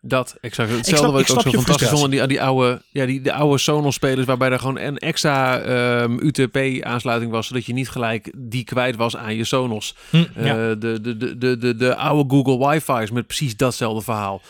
[0.00, 0.70] Dat, exact.
[0.70, 3.06] Hetzelfde snap- wat ik ik ook zo fantastisch vond aan die, aan die oude, ja,
[3.06, 7.88] die, de oude Sonos-spelers, waarbij er gewoon een extra ehm, UTP-aansluiting was, zodat je niet
[7.88, 9.94] gelijk die kwijt was aan je Sonos.
[10.10, 14.42] Hm, Eh, de, de, de, de, de, de oude Google Wi-Fi's met precies datzelfde verhaal.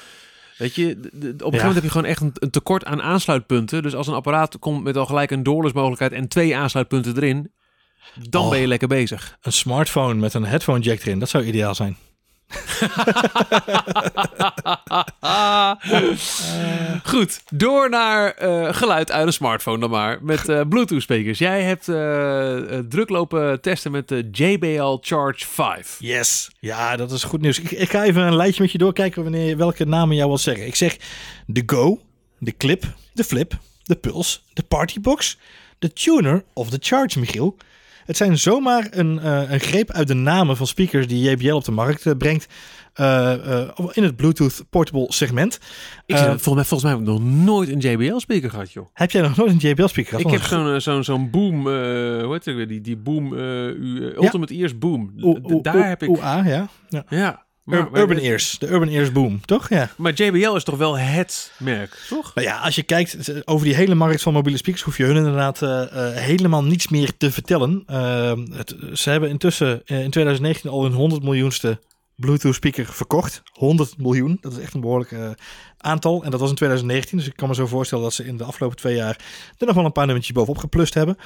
[0.59, 3.83] Weet je, op een gegeven moment heb je gewoon echt een, tekort aan aansluitpunten.
[3.83, 7.51] Dus als een apparaat komt met al gelijk een doorlesmogelijkheid en twee aansluitpunten erin,
[8.29, 8.51] Dan Oh.
[8.51, 9.37] ben je lekker bezig.
[9.43, 11.97] Een smartphone met een headphone jack erin, dat zou ideaal zijn.
[17.05, 20.19] Goed, door naar eh, geluid uit een smartphone dan maar.
[20.23, 21.39] Met eh, Bluetooth speakers.
[21.39, 25.97] Jij hebt eh, druk lopen testen met de JBL Charge 5.
[25.99, 26.51] Yes.
[26.59, 27.61] Ja, dat is goed nieuws.
[27.61, 30.67] Ik, ik ga even een lijstje met je doorkijken wanneer, welke namen jou wil zeggen.
[30.67, 30.97] Ik zeg
[31.47, 32.01] de Go,
[32.39, 35.39] de Clip, de Flip, de Pulse, de Partybox,
[35.79, 37.57] de Tuner of de Charge, Michiel.
[38.09, 41.65] Het zijn zomaar een, eh, een greep uit de namen van speakers die JBL op
[41.65, 42.47] de markt eh, brengt.
[42.95, 45.59] eh, in het Bluetooth portable segment.
[46.07, 48.87] Ik zeg, volgens, mij, volgens mij heb ik nog nooit een JBL speaker gehad, joh.
[48.93, 50.33] heb jij nog nooit een JBL speaker gehad?
[50.33, 54.55] Ik heb Oh, zo'n zo'n zo'n boom, hoe heet het weer, die, die boom, Ultimate
[54.55, 55.13] Ears boom.
[55.23, 56.69] Oeh, Daar heb ik, ah, ja.
[56.89, 57.05] ja.
[57.09, 57.47] ja.
[57.69, 59.69] Maar, Ur- maar- Urban Ears, de Urban Ears Boom, toch?
[59.69, 59.91] Ja.
[59.97, 62.35] Maar JBL is toch wel het merk, toch?
[62.35, 65.05] Nou ja, als je kijkt eh, over die hele markt van mobiele speakers, hoef je
[65.05, 67.83] hun inderdaad eh, eh, helemaal niets meer te vertellen.
[67.87, 71.79] Eh, het, ze hebben intussen in 2019 al hun 100 miljoenste
[72.19, 73.43] Bluetooth speaker verkocht.
[73.53, 75.31] 100 miljoen, dat is echt een behoorlijk eh,
[75.79, 76.25] aantal.
[76.25, 78.45] En dat was in 2019, dus ik kan me zo voorstellen dat ze in de
[78.45, 79.17] afgelopen twee jaar
[79.59, 81.19] er nog wel een paar nummertjes bovenop geplust hebben.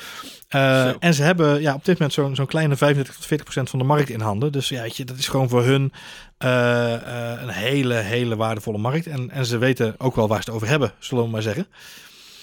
[0.48, 3.70] Eh, en ze hebben ja, op dit moment zo'n zo'n kleine 35 tot 40 procent
[3.70, 4.52] van de markt in handen.
[4.52, 5.92] Dus ja, weet je, dat is gewoon voor hun
[6.38, 6.94] eh,
[7.40, 9.06] een hele, hele waardevolle markt.
[9.06, 11.66] En, en ze weten ook wel waar ze het over hebben, zullen we maar zeggen.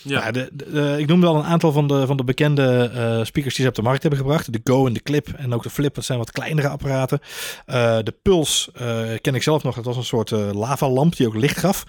[0.01, 0.31] Ja.
[0.31, 3.69] De- ik noemde al een aantal van de, van de bekende eh, speakers die ze
[3.69, 4.53] op de markt hebben gebracht.
[4.53, 7.19] De Go en de Clip en ook de Flip, dat zijn wat kleinere apparaten.
[7.65, 9.75] Eh, de Puls eh, ken ik zelf nog.
[9.75, 11.83] Dat was een soort lavalamp die ook licht gaf.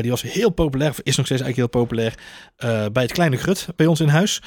[0.00, 2.14] Die was heel populair, of is nog steeds eigenlijk heel populair,
[2.92, 4.42] bij het kleine grut bij ons in huis.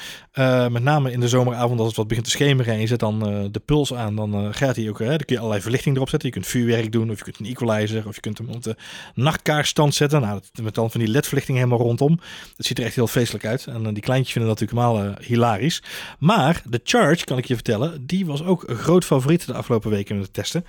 [0.68, 3.18] Met name in de zomeravond als het wat begint te schemeren en je zet dan
[3.52, 6.28] de Puls aan, dan gaat hij ook, hè, dan kun je allerlei verlichting erop zetten.
[6.28, 8.76] Je kunt vuurwerk doen of je kunt een equalizer of je kunt hem op de
[9.14, 10.20] nachtkaarsstand zetten.
[10.20, 12.20] Nou, met dan van die ledverlichting helemaal rondom.
[12.56, 13.66] Dat ziet er echt heel feestelijk uit.
[13.66, 15.82] En eh, die kleintjes vinden dat natuurlijk helemaal eh, hilarisch.
[16.18, 19.90] Maar de Charge, kan ik je vertellen, die was ook een groot favoriet de afgelopen
[19.90, 20.64] weken met het testen.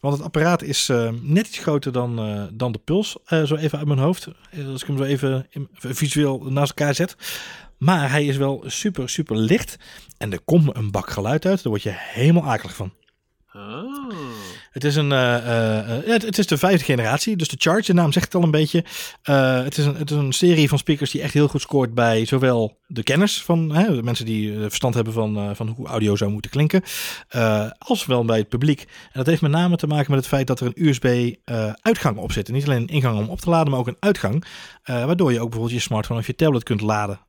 [0.00, 3.16] Want het apparaat is eh, net iets groter dan, dan de Puls.
[3.26, 4.28] Zo even uit mijn hoofd.
[4.66, 7.16] Als ik hem zo even in- visueel naast elkaar zet.
[7.78, 9.76] Maar hij is wel super, super licht.
[10.18, 11.62] En er komt een bak geluid uit.
[11.62, 12.92] Daar word je helemaal akelig van.
[13.52, 13.84] Ah.
[14.70, 17.86] Het is, een, eh, eh, eh, het, het is de vijfde generatie, dus de Charge,
[17.86, 18.84] de naam zegt het al een beetje.
[19.22, 22.24] Het, is een, het is een serie van speakers die echt heel goed scoort bij
[22.24, 26.30] zowel de kenners van hè, de mensen die verstand hebben van, van hoe audio zou
[26.30, 26.82] moeten klinken,
[27.78, 28.80] als wel bij het publiek.
[28.80, 32.32] En dat heeft met name te maken met het feit dat er een USB-uitgang op
[32.32, 32.48] zit.
[32.48, 34.44] En niet alleen een ingang om op te laden, maar ook een uitgang,
[34.84, 37.20] waardoor je ook bijvoorbeeld je smartphone of je tablet kunt laden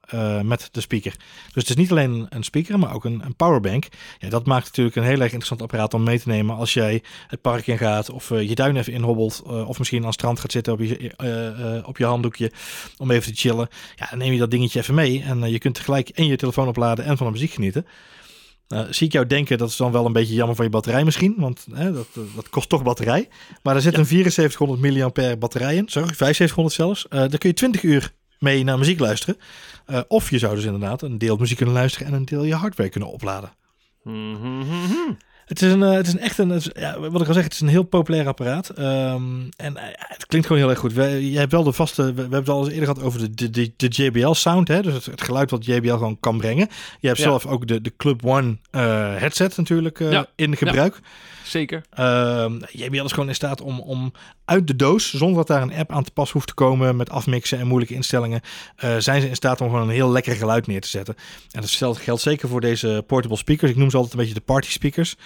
[0.43, 1.15] met de speaker.
[1.53, 3.87] Dus het is niet alleen een speaker, maar ook een, een powerbank.
[4.19, 7.03] Ja, dat maakt natuurlijk een heel erg interessant apparaat om mee te nemen als jij
[7.31, 10.13] het park in gaat of eh, je tuin even inhobbelt uh, of misschien aan het
[10.13, 12.51] strand gaat zitten op je, uh, uh, op je handdoekje
[12.97, 13.67] om even te chillen.
[13.95, 16.67] Ja, dan neem je dat dingetje even mee en je kunt tegelijk en je telefoon
[16.67, 17.85] opladen en van de muziek genieten.
[18.89, 21.35] zie ik jou denken, dat is dan wel een beetje jammer van je batterij misschien,
[21.37, 23.27] want dat, dat kost toch batterij.
[23.63, 23.99] Maar er zit ja.
[23.99, 27.05] een 7400 mAh batterij in, sorry, 7500 zelfs.
[27.09, 29.37] daar kun je 20 uur mee naar muziek luisteren.
[29.87, 32.55] Uh, of je zou dus inderdaad een deel muziek kunnen luisteren en een deel je
[32.55, 33.51] hardware kunnen opladen.
[34.03, 35.17] Mm -hmm.
[35.51, 37.43] Het is een, uh, het is een echt een, is, ja, wat ik al zeg,
[37.43, 38.79] het is een heel populair apparaat.
[38.79, 40.93] Um, en uh, het klinkt gewoon heel erg goed.
[40.93, 43.19] We, je hebt wel de vaste, we, we hebben het al eens eerder gehad over
[43.19, 44.81] de, de, de, de JBL sound, hè?
[44.81, 46.67] dus het, het, geluid wat JBL gewoon kan brengen.
[46.99, 47.23] Je hebt ja.
[47.23, 48.81] zelf ook de, de Club One uh,
[49.15, 50.25] headset natuurlijk ja.
[50.35, 50.93] in gebruik.
[50.93, 51.09] Ja.
[51.51, 51.81] Zeker.
[51.99, 54.11] Uh, JBL is gewoon in staat om, om
[54.45, 57.09] uit de doos, zonder dat daar een app aan te pas hoeft te komen met
[57.09, 58.41] afmixen en moeilijke instellingen,
[58.83, 61.15] uh, zijn ze in staat om gewoon een heel lekker geluid neer te zetten.
[61.51, 63.71] En dat geldt zeker voor deze portable speakers.
[63.71, 65.15] Ik noem ze altijd een beetje de party speakers.
[65.15, 65.19] Uh,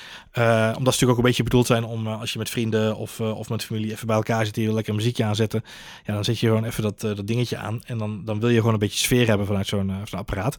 [0.56, 3.20] omdat ze natuurlijk ook een beetje bedoeld zijn om uh, als je met vrienden of,
[3.20, 5.64] of met familie even bij elkaar zit, hier lekker muziekje aanzetten.
[6.06, 8.58] Ja, dan zet je gewoon even dat, dat dingetje aan en dan, dan wil je
[8.58, 10.58] gewoon een beetje sfeer hebben vanuit zo'n zo apparaat.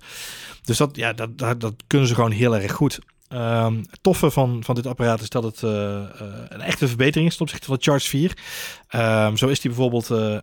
[0.62, 2.98] Dus dat, ja, dat, dat, dat kunnen ze gewoon heel erg goed.
[3.32, 6.04] Um, het toffe van, van dit apparaat is dat het uh, uh,
[6.48, 8.36] een echte verbetering is ten opzichte van de Charge 4.
[9.26, 10.38] Um, zo is die bijvoorbeeld uh,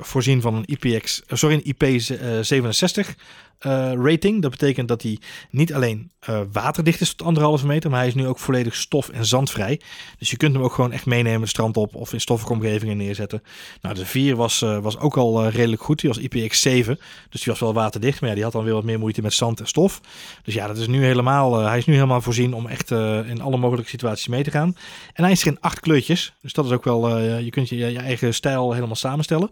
[0.00, 3.14] voorzien van een IPX, sorry, een IP67
[3.58, 4.42] rating.
[4.42, 5.18] Dat betekent dat hij
[5.50, 6.10] niet alleen
[6.52, 9.80] waterdicht is tot anderhalve meter, maar hij is nu ook volledig stof- en zandvrij.
[10.18, 12.96] Dus je kunt hem ook gewoon echt meenemen het strand op of in stoffige omgevingen
[12.96, 13.42] neerzetten.
[13.80, 16.00] Nou, de 4 was, was ook al redelijk goed.
[16.00, 16.86] Die was IPX7,
[17.30, 19.60] dus die was wel waterdicht, maar die had dan weer wat meer moeite met zand
[19.60, 20.00] en stof.
[20.42, 23.56] Dus ja, dat is nu helemaal, hij is nu helemaal voorzien om echt in alle
[23.56, 24.76] mogelijke situaties mee te gaan.
[25.12, 26.32] En hij is er in acht kleurtjes.
[26.42, 29.50] Dus dat is ook wel, je kunt je, je eigen stijl helemaal samenstellen.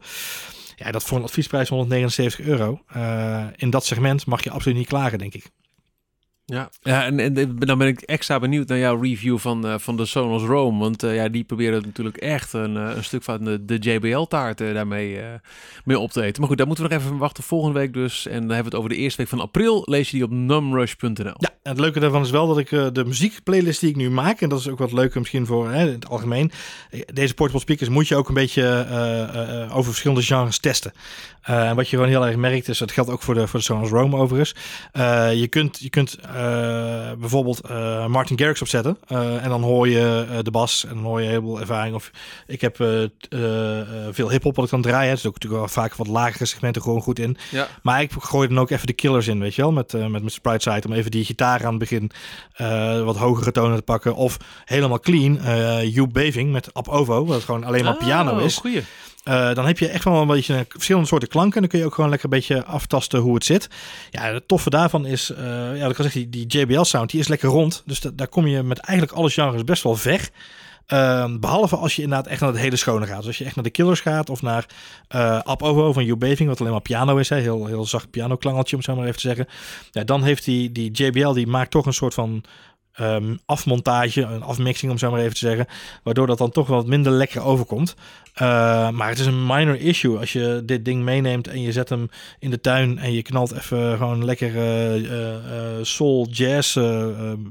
[0.78, 2.80] Ja, dat voor een adviesprijs 179 euro.
[2.96, 5.50] Uh, in dat segment mag je absoluut niet klagen, denk ik.
[6.48, 9.96] Ja, ja en, en dan ben ik extra benieuwd naar jouw review van, uh, van
[9.96, 10.78] de Sonos Roam.
[10.78, 14.58] Want uh, ja, die proberen natuurlijk echt een, uh, een stuk van de, de JBL-taart
[14.58, 15.20] daarmee
[15.84, 16.38] mee op te eten.
[16.38, 18.26] Maar goed, daar moeten we nog even wachten volgende week dus.
[18.26, 19.82] En dan hebben we het over de eerste week van april.
[19.84, 21.34] Lees je die op numrush.nl.
[21.36, 24.40] Ja, en het leuke daarvan is wel dat ik de muziekplaylist die ik nu maak...
[24.40, 26.50] en dat is ook wat leuker misschien voor hè, het algemeen...
[27.12, 28.86] deze portable speakers moet je ook een beetje
[29.72, 30.92] over verschillende genres testen.
[31.42, 33.64] en wat je gewoon heel erg merkt is, dat geldt ook voor de, voor de
[33.64, 34.54] Sonos Roam overigens...
[35.40, 35.78] je kunt...
[35.78, 36.18] Je kunt
[37.18, 38.98] bijvoorbeeld uh, Martin Garrix opzetten.
[39.08, 41.94] Uh, en dan hoor je de bas en dan hoor je heel veel ervaring.
[41.94, 42.10] Of
[42.46, 42.76] ik heb
[44.10, 45.10] veel hip-hop wat ik kan draaien.
[45.10, 47.36] Het is ook natuurlijk wel vaak wat lagere segmenten gewoon goed in.
[47.50, 47.68] Ja.
[47.82, 49.72] Maar ik gooi dan ook even de killers in, weet je wel.
[49.72, 52.10] Met, met, met Sprite Side om even die gitaar aan het begin
[53.04, 54.14] wat hogere tonen te pakken.
[54.14, 55.38] Of helemaal clean,
[55.94, 57.24] uh, Beving met Up Ovo.
[57.24, 58.56] Wat gewoon alleen maar piano oh, is.
[58.56, 58.82] Goeie.
[59.28, 61.54] Uh, dan heb je echt wel een beetje verschillende soorten klanken.
[61.54, 63.68] En dan kun je ook gewoon lekker een beetje aftasten hoe het zit.
[64.10, 65.38] Ja, het toffe daarvan is, uh,
[65.76, 67.82] ja, ik kan zeggen, die, die JBL sound, die is lekker rond.
[67.86, 70.30] Dus daar kom je met eigenlijk alle genres best wel weg.
[70.88, 73.16] Uh, behalve als je inderdaad echt naar het hele schone gaat.
[73.16, 74.66] Dus als je echt naar de Killers gaat of naar
[75.14, 77.28] uh, van Baving, wat alleen maar piano is.
[77.28, 77.36] Hè?
[77.36, 79.46] Heel, heel zacht piano klangeltje, om zo maar even te zeggen.
[79.90, 82.44] Ja, dan heeft die, die JBL, die maakt toch een soort van
[83.00, 85.66] um, afmontage, een afmixing om zo maar even te zeggen.
[86.02, 87.94] Waardoor dat dan toch wat minder lekker overkomt.
[88.42, 91.88] Uh, maar het is een minor issue als je dit ding meeneemt en je zet
[91.88, 95.10] hem in de tuin en je knalt even gewoon lekker uh, uh,
[95.82, 96.78] soul jazz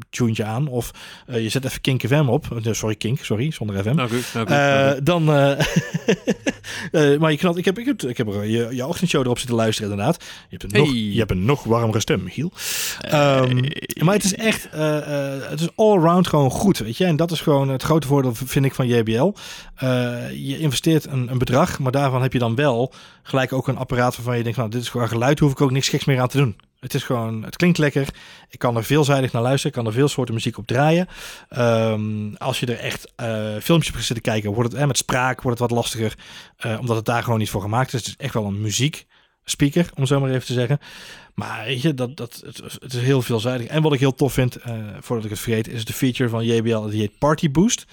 [0.10, 0.68] tuentje aan.
[0.68, 0.92] Of
[1.26, 2.46] je zet even Kink FM op.
[2.62, 3.96] sorry, Kink, sorry, zonder FM.
[3.96, 5.06] Nou goed, nou goed, nou goed.
[5.06, 5.26] Dan,
[7.20, 9.92] maar je knalt, ik heb, ik heb, ik heb je, je ochtendshow erop zitten luisteren
[9.92, 10.24] inderdaad.
[10.24, 10.80] Je hebt een, Hey.
[10.80, 12.52] nog, je hebt een nog warmere stem, Michiel.
[13.14, 13.64] Um,
[14.04, 14.68] maar het is echt,
[15.50, 17.06] het is all around gewoon goed, weet je.
[17.06, 19.32] En dat is gewoon het grote voordeel, vind ik, van JBL.
[20.34, 24.16] je investeert een, een, bedrag, maar daarvan heb je dan wel gelijk ook een apparaat
[24.16, 26.28] waarvan je denkt, nou, dit is gewoon geluid, hoef ik ook niks geks meer aan
[26.28, 26.56] te doen.
[26.86, 28.08] Het is gewoon, het klinkt lekker.
[28.50, 29.78] Ik kan er veelzijdig naar luisteren.
[29.78, 31.08] Ik kan er veel soorten muziek op draaien.
[31.58, 34.98] Um, als je er echt uh, filmpjes op zit te kijken, wordt het eh, met
[34.98, 36.18] spraak wordt het wat lastiger,
[36.66, 38.00] uh, omdat het daar gewoon niet voor gemaakt is.
[38.00, 39.06] Het is echt wel een muziek
[39.44, 40.80] speaker, om zo maar even te zeggen.
[41.34, 43.68] Maar weet je, dat, dat, het, is heel veelzijdig.
[43.68, 44.58] En wat ik heel tof vind,
[45.00, 47.86] voordat ik het vergeet, is de feature van JBL, die heet Party Boost.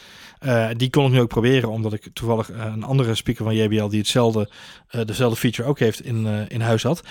[0.44, 3.55] Uh, die kon ik nu ook proberen, omdat ik toevallig uh, een andere speaker van
[3.55, 4.48] JBL die hetzelfde,
[4.90, 7.02] uh, dezelfde feature ook heeft in, in huis had.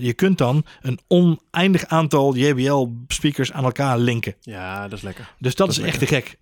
[0.00, 4.34] je kunt dan een oneindig aantal JBL speakers aan elkaar linken.
[4.40, 5.34] Ja, dat is lekker.
[5.38, 6.36] Dus dat, dat is, is echt te gek.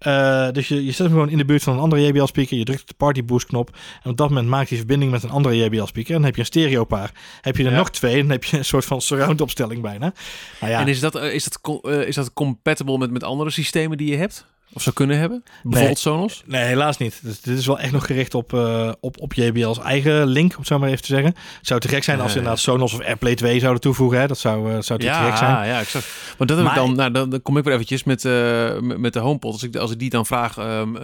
[0.55, 2.65] dus je, je zet hem gewoon in de buurt van een andere JBL speaker, je
[2.65, 5.57] drukt de Party Boost knop en op dat moment maakt hij verbinding met een andere
[5.57, 6.11] JBL speaker.
[6.11, 7.13] En dan heb je een stereo paar.
[7.41, 7.77] Heb je er ja.
[7.77, 10.13] nog twee, dan heb je een soort van surround opstelling bijna.
[10.61, 10.81] Nou ja.
[10.81, 14.47] En is dat, is dat, is dat compatible met, met andere systemen die je hebt?
[14.73, 15.43] Of zou kunnen hebben?
[15.63, 16.43] Bijvoorbeeld nee, Sonos?
[16.47, 17.21] Nee, helaas niet.
[17.23, 20.59] Dus dit is wel echt nog gericht op, uh, op, op JBL's eigen link, om
[20.59, 21.35] het zo maar even te zeggen.
[21.59, 24.21] Het zou te gek zijn als ze inderdaad Sonos of AirPlay 2 zouden toevoegen.
[24.21, 24.27] Hè?
[24.27, 25.51] Dat zou, uh, zou te ja, gek zijn.
[25.51, 26.07] Ja, exact.
[26.39, 28.79] Maar dat heb maar, ik dan, nou, dan, dan kom ik weer eventjes met, uh,
[28.81, 29.53] met de HomePod.
[29.53, 30.99] Als ik, als ik die dan vraag, um,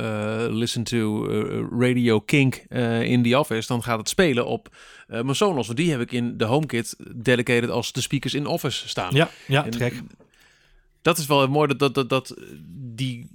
[0.51, 1.27] listen to
[1.79, 2.55] Radio Kink
[3.03, 4.69] in the office, dan gaat het spelen op
[5.07, 5.67] mijn Sonos.
[5.67, 9.15] Want die heb ik in de HomeKit dedicated als de speakers in Office staan.
[9.15, 10.03] Ja, ja, te gek
[11.03, 12.35] dat is wel mooi dat, dat, dat, dat
[12.95, 13.31] die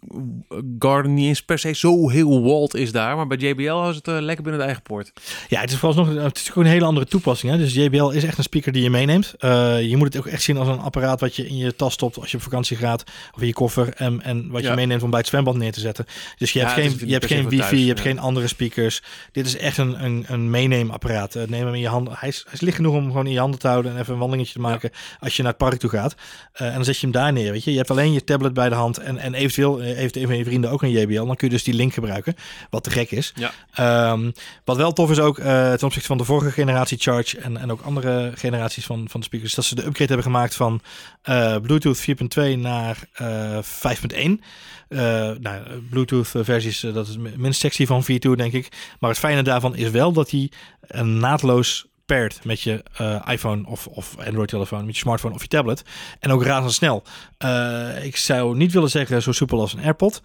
[0.79, 3.15] garden niet eens per se zo heel walled is daar.
[3.15, 5.11] Maar bij JBL is het uh, lekker binnen de eigen poort.
[5.47, 7.51] Ja, het is vooralsnog het is een hele andere toepassing.
[7.51, 7.57] Hè?
[7.57, 9.35] Dus JBL is echt een speaker die je meeneemt.
[9.39, 11.93] Uh, je moet het ook echt zien als een apparaat wat je in je tas
[11.93, 13.03] stopt als je op vakantie gaat.
[13.35, 13.93] Of in je koffer.
[13.93, 14.75] En, en wat je ja.
[14.75, 16.05] meeneemt om bij het zwembad neer te zetten.
[16.37, 18.05] Dus je hebt ja, geen, je hebt geen wifi, thuis, je hebt ja.
[18.05, 19.01] geen andere speakers.
[19.31, 21.35] Dit is echt een, een, een meeneemapparaat.
[21.35, 22.13] Uh, neem hem in je handen.
[22.17, 24.13] Hij is, hij is licht genoeg om gewoon in je handen te houden en even
[24.13, 26.15] een wandelingetje te maken als je naar het park toe gaat.
[26.53, 27.55] en dan zet je hem daar neer.
[27.57, 27.71] Weet je?
[27.71, 30.43] je hebt alleen je tablet bij de hand en, en eventueel heeft een van je
[30.43, 31.25] vrienden ook een JBL.
[31.25, 32.35] Dan kun je dus die link gebruiken,
[32.69, 33.33] wat te gek is.
[33.35, 34.11] Ja.
[34.11, 34.33] Um,
[34.65, 37.71] wat wel tof is ook uh, ten opzichte van de vorige generatie Charge en, en
[37.71, 40.81] ook andere generaties van, van de speakers, dat ze de upgrade hebben gemaakt van
[41.29, 42.05] uh, Bluetooth
[42.53, 44.43] 4.2 naar uh, 5.1.
[44.89, 44.99] Uh,
[45.39, 48.67] nou, Bluetooth versies, dat is minst sexy van V2, denk ik.
[48.99, 50.51] Maar het fijne daarvan is wel dat hij
[50.87, 55.47] een naadloos paired met je uh, iPhone of, of Android-telefoon, met je smartphone of je
[55.47, 55.83] tablet.
[56.19, 57.03] En ook razendsnel.
[57.45, 60.21] Uh, ik zou niet willen zeggen zo soepel als een AirPod.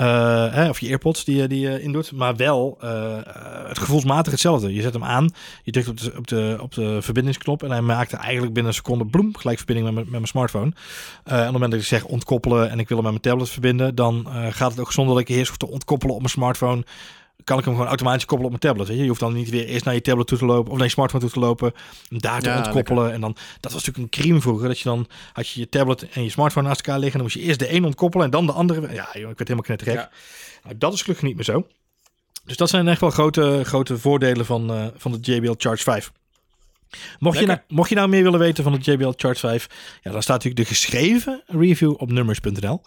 [0.00, 2.12] Uh, hè, of je AirPods die, die je indoet.
[2.12, 2.78] Maar wel
[3.68, 4.74] het gevoelsmatig hetzelfde.
[4.74, 5.30] Je zet hem aan,
[5.62, 7.62] je drukt op de, op de, op de verbindingsknop.
[7.62, 10.72] En hij maakt er eigenlijk binnen een seconde bloem gelijk verbinding met, met mijn smartphone.
[11.24, 13.52] en op het moment dat ik zeg ontkoppelen en ik wil hem met mijn tablet
[13.52, 16.84] verbinden, dan gaat het ook zonder dat ik eerst hoef te ontkoppelen op mijn smartphone
[17.46, 18.88] kan ik hem gewoon automatisch koppelen op mijn tablet.
[18.88, 19.02] Weet je?
[19.02, 20.92] je hoeft dan niet weer eerst naar je tablet toe te lopen of naar je
[20.92, 21.72] smartphone toe te lopen,
[22.10, 23.02] om daar te ja, ontkoppelen.
[23.02, 23.14] Lekker.
[23.14, 26.08] En dan, dat was natuurlijk een crime vroeger, dat je dan had je je tablet
[26.08, 28.46] en je smartphone naast elkaar liggen, dan moest je eerst de een ontkoppelen en dan
[28.46, 28.80] de andere.
[28.80, 29.96] Ja, joh, ik werd helemaal knettergek.
[29.96, 30.10] Ja.
[30.62, 31.66] Nou, dat is gelukkig niet meer zo.
[32.44, 36.12] Dus dat zijn echt wel grote, grote voordelen van, uh, van de JBL Charge 5.
[37.18, 39.68] Mocht je, nou, mocht je nou meer willen weten van de JBL Charge 5,
[40.02, 42.80] ja, dan staat natuurlijk de geschreven review op nummers.nl.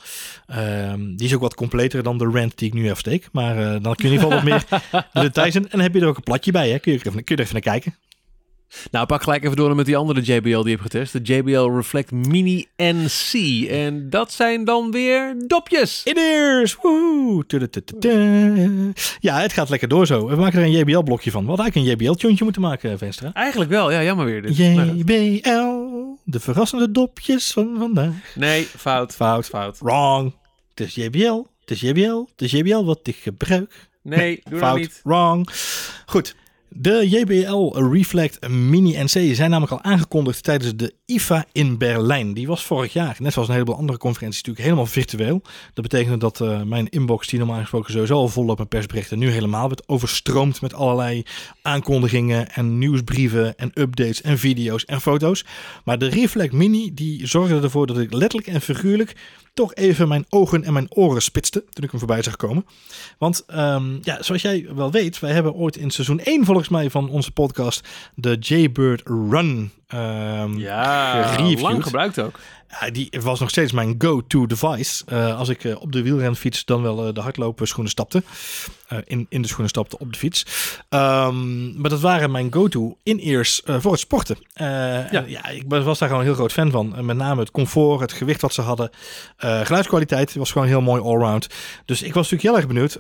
[0.48, 3.28] Ehm, die is ook wat completer dan de rant die ik nu afsteek.
[3.32, 4.82] Maar eh, dan kun je in ieder geval wat meer
[5.14, 5.64] de details in.
[5.64, 6.80] En dan heb je er ook een platje bij, hè?
[6.80, 7.96] Kun, je kun je er even naar kijken.
[8.92, 11.14] Nou, pak gelijk even door met die andere JBL die je hebt getest.
[11.14, 13.34] De JBL Reflect Mini NC.
[13.70, 16.02] En dat zijn dan weer dopjes.
[16.04, 16.76] In-ears!
[16.82, 17.44] Woe!
[17.48, 18.94] Tudutududu.
[19.20, 20.28] Ja, het gaat lekker door zo.
[20.28, 21.42] We maken er een JBL-blokje van.
[21.42, 23.34] We hadden eigenlijk een JBL-tjontje moeten maken, Venstra.
[23.34, 24.42] Eigenlijk wel, ja, jammer weer.
[24.42, 24.58] Dit.
[24.58, 28.36] JBL, de verrassende dopjes van vandaag.
[28.36, 29.16] Nee, fout.
[29.16, 29.46] Fout.
[29.46, 29.78] Fout.
[29.80, 30.36] Wrong.
[30.70, 31.46] Het is JBL.
[31.60, 32.26] Het is JBL.
[32.32, 33.90] Het is JBL wat ik gebruik.
[34.02, 34.78] Nee, doe dat Fout.
[34.78, 35.02] niet.
[35.04, 35.50] Wrong.
[36.06, 36.36] Goed.
[36.72, 42.34] De JBL Reflect Mini NC zijn namelijk al aangekondigd tijdens de IFA in Berlijn.
[42.34, 45.42] Die was vorig jaar, net zoals een heleboel andere conferenties, natuurlijk helemaal virtueel.
[45.74, 49.20] Dat betekent dat eh, mijn inbox, die normaal gesproken sowieso al vol loopt met persberichten,
[49.20, 51.24] nu helemaal werd overstroomd met allerlei
[51.62, 55.46] aankondigingen en nieuwsbrieven en updates en video's en foto's.
[55.84, 59.16] Maar de Reflect Mini, die zorgde ervoor dat ik letterlijk en figuurlijk
[59.54, 62.66] toch even mijn ogen en mijn oren spitste toen ik hem voorbij zag komen.
[63.18, 66.90] Want ehm, ja, zoals jij wel weet, wij hebben ooit in seizoen 1 volgens mij
[66.90, 71.62] van onze podcast de Jaybird Run ehm, Ja, gereviewd.
[71.62, 72.40] lang gebruikt ook.
[72.70, 75.04] Ja, die was nog steeds mijn go-to device.
[75.06, 78.24] Eh, als ik eh, op de wielrenfiets dan wel eh, de hardlopen schoenen stapte.
[79.06, 80.46] In, in de schoenen stapte op de fiets.
[80.90, 84.38] Ehm, maar dat waren mijn go-to in-ears voor het sporten.
[84.54, 85.24] Ja.
[85.28, 87.06] ja, ik was daar gewoon een heel groot fan van.
[87.06, 88.90] Met name het comfort, het gewicht wat ze hadden.
[89.38, 91.48] Geluidskwaliteit was gewoon heel mooi allround.
[91.86, 93.00] Dus ik was natuurlijk heel erg benieuwd.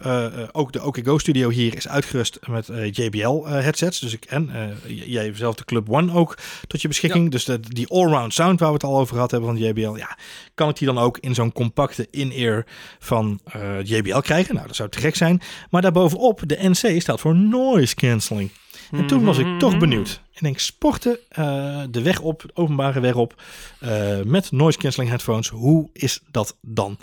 [0.51, 3.99] Ook de OK Go studio hier is uitgerust met JBL headsets.
[3.99, 4.51] Dus ik, en
[4.85, 6.37] jij zelf de Club One ook
[6.67, 7.31] tot je beschikking.
[7.31, 9.95] Dus de, die allround sound waar we het al over gehad hebben van JBL.
[9.95, 10.17] Ja,
[10.53, 12.65] kan ik die dan ook in zo'n compacte in-ear
[12.99, 14.55] van eh, JBL krijgen?
[14.55, 15.41] Nou, dat zou te gek zijn.
[15.69, 18.51] Maar daarbovenop, de NC staat voor noise cancelling.
[18.91, 20.21] En toen was ik toch benieuwd.
[20.33, 23.41] Ik denk, sporten, eh, de weg op, de openbare weg op,
[23.79, 25.47] eh, met noise cancelling headphones.
[25.47, 26.97] Hoe is dat dan?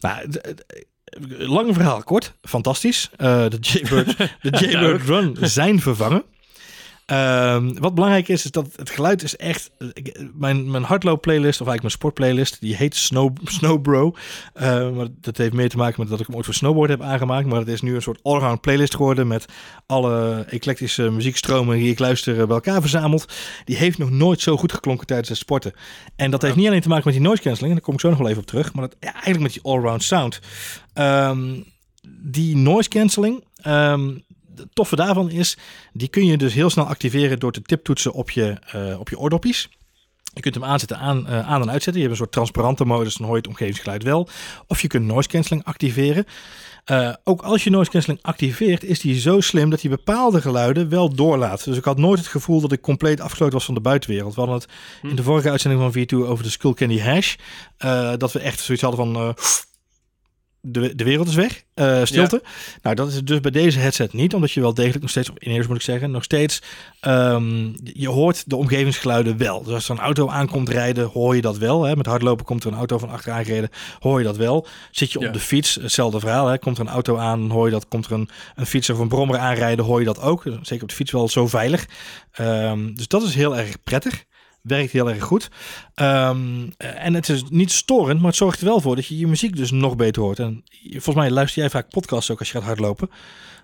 [0.00, 0.28] Nou,
[1.28, 2.34] lang verhaal kort.
[2.42, 3.10] Fantastisch.
[3.16, 6.24] De Jaybird, de Jaybird Run zijn vervangen.
[7.06, 9.70] Ehm, wat belangrijk is, is dat het geluid is echt...
[10.34, 14.14] Mijn, mijn hardloop-playlist, of eigenlijk mijn sport-playlist, die heet Snow, Snowbro.
[14.54, 17.02] Eh, maar dat heeft meer te maken met dat ik hem ooit voor snowboard heb
[17.02, 17.46] aangemaakt.
[17.46, 19.46] Maar het is nu een soort allround playlist geworden met
[19.86, 23.32] alle eclectische muziekstromen die ik luister eh, bij elkaar verzameld.
[23.64, 25.72] Die heeft nog nooit zo goed geklonken tijdens het sporten.
[26.16, 28.00] En dat heeft niet alleen te maken met die noise cancelling, en daar kom ik
[28.00, 30.40] zo nog wel even op terug, maar dat, ja, eigenlijk met die allround sound.
[30.92, 31.60] Ehm,
[32.22, 34.10] die noise cancelling, ehm,
[34.56, 35.56] het toffe daarvan is,
[35.92, 39.18] die kun je dus heel snel activeren door te tiptoetsen op je, eh, op je
[39.18, 39.68] oordopjes.
[40.34, 42.02] Je kunt hem aanzetten, aan, eh, aan en uitzetten.
[42.02, 44.28] Je hebt een soort transparante modus, dan hoor je het omgevingsgeluid wel.
[44.66, 46.24] Of je kunt noise cancelling activeren.
[46.84, 50.88] Eh, ook als je noise cancelling activeert, is die zo slim dat hij bepaalde geluiden
[50.88, 51.64] wel doorlaat.
[51.64, 54.34] Dus ik had nooit het gevoel dat ik compleet afgesloten was van de buitenwereld.
[54.34, 54.68] We hadden het
[55.02, 57.34] in de vorige uitzending van V2 over de Skull Candy Hash.
[58.16, 59.34] dat we echt zoiets hadden van...
[60.64, 62.42] de, de wereld is weg, eh, stilte.
[62.82, 65.30] Nou, dat is het dus bij deze headset niet, omdat je wel degelijk nog steeds,
[65.30, 66.62] of in eerst moet ik zeggen, nog steeds,
[67.00, 69.62] ehm, je hoort de omgevingsgeluiden wel.
[69.62, 71.82] Dus als er een auto aankomt rijden, hoor je dat wel.
[71.84, 71.96] Hè?
[71.96, 74.66] Met hardlopen komt er een auto van achteraan gereden, hoor je dat wel.
[74.90, 75.30] Zit je op Ja.
[75.30, 76.46] de fiets, hetzelfde verhaal.
[76.46, 76.58] Hè?
[76.58, 77.88] Komt er een auto aan, hoor je dat.
[77.88, 80.42] Komt er een, een fietser of een brommer aanrijden, hoor je dat ook.
[80.62, 81.86] Zeker op de fiets wel zo veilig.
[82.32, 84.24] Ehm, dus dat is heel erg prettig.
[84.62, 85.50] Werkt heel erg goed.
[85.94, 89.26] Ehm, en het is niet storend, maar het zorgt er wel voor dat je je
[89.26, 90.38] muziek dus nog beter hoort.
[90.38, 93.10] En volgens mij luister jij vaak podcasts ook als je gaat hardlopen.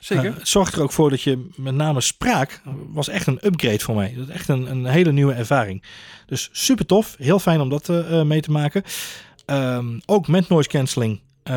[0.00, 0.24] Zeker.
[0.24, 3.78] Eh, het zorgt er ook voor dat je met name spraak was echt een upgrade
[3.78, 4.14] voor mij.
[4.16, 5.82] Dat is echt een, een hele nieuwe ervaring.
[6.26, 7.16] Dus super tof.
[7.18, 8.82] Heel fijn om dat eh, eh, mee te maken.
[9.46, 11.56] Ehm, ook met noise cancelling eh,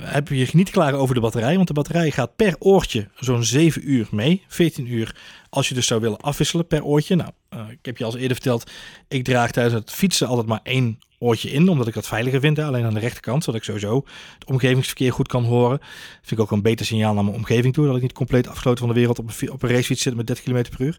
[0.00, 1.54] heb je je niet klagen over de batterij.
[1.56, 4.42] Want de batterij gaat per oortje zo'n 7 uur mee.
[4.48, 5.16] 14 uur
[5.50, 7.16] als je dus zou willen afwisselen per oortje.
[7.16, 8.70] Nou, eh, ik heb je al eerder verteld.
[9.08, 11.68] Ik draag tijdens het fietsen altijd maar één oortje in.
[11.68, 12.56] Omdat ik dat veiliger vind.
[12.56, 12.64] hè.
[12.64, 13.44] Alleen aan de rechterkant.
[13.44, 14.04] Zodat ik sowieso
[14.38, 15.78] het omgevingsverkeer goed kan horen.
[16.20, 17.86] Vind ik ook een beter signaal naar mijn omgeving toe.
[17.86, 20.26] Dat ik niet compleet afgesloten van de wereld op een, op een racefiets zit met
[20.26, 20.98] 30 km per uur.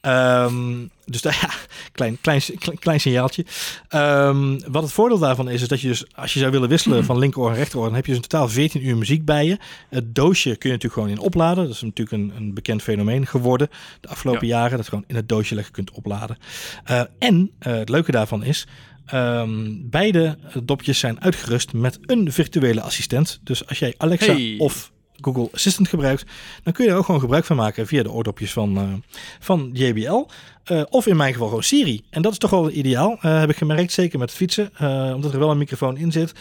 [0.00, 1.50] Ehm, dus daar, ja,
[1.92, 3.44] klein, klein, klein, klein signaaltje.
[3.88, 7.04] Ehm, wat het voordeel daarvan is, is dat je dus, als je zou willen wisselen
[7.04, 9.58] van linkeroor en rechteroor, dan heb je dus in totaal 14 uur muziek bij je.
[9.88, 11.64] Het doosje kun je natuurlijk gewoon in opladen.
[11.64, 13.68] Dat is natuurlijk een, een bekend fenomeen geworden
[14.00, 14.76] de afgelopen jaren.
[14.76, 16.36] Dat je gewoon in het doosje lekker kunt opladen.
[16.84, 18.66] Eh, en eh, het leuke daarvan is,
[19.06, 23.40] ehm, beide dopjes zijn uitgerust met een virtuele assistent.
[23.42, 24.54] Dus als jij Alexa Hey.
[24.58, 26.24] of Google Assistant gebruikt,
[26.62, 28.92] dan kun je er ook gewoon gebruik van maken via de oordopjes van, eh,
[29.40, 30.26] van JBL.
[30.90, 32.02] Of in mijn geval gewoon Siri.
[32.10, 33.92] En dat is toch wel ideaal, heb ik gemerkt.
[33.92, 34.70] Zeker met fietsen,
[35.14, 36.32] omdat er wel een microfoon in zit.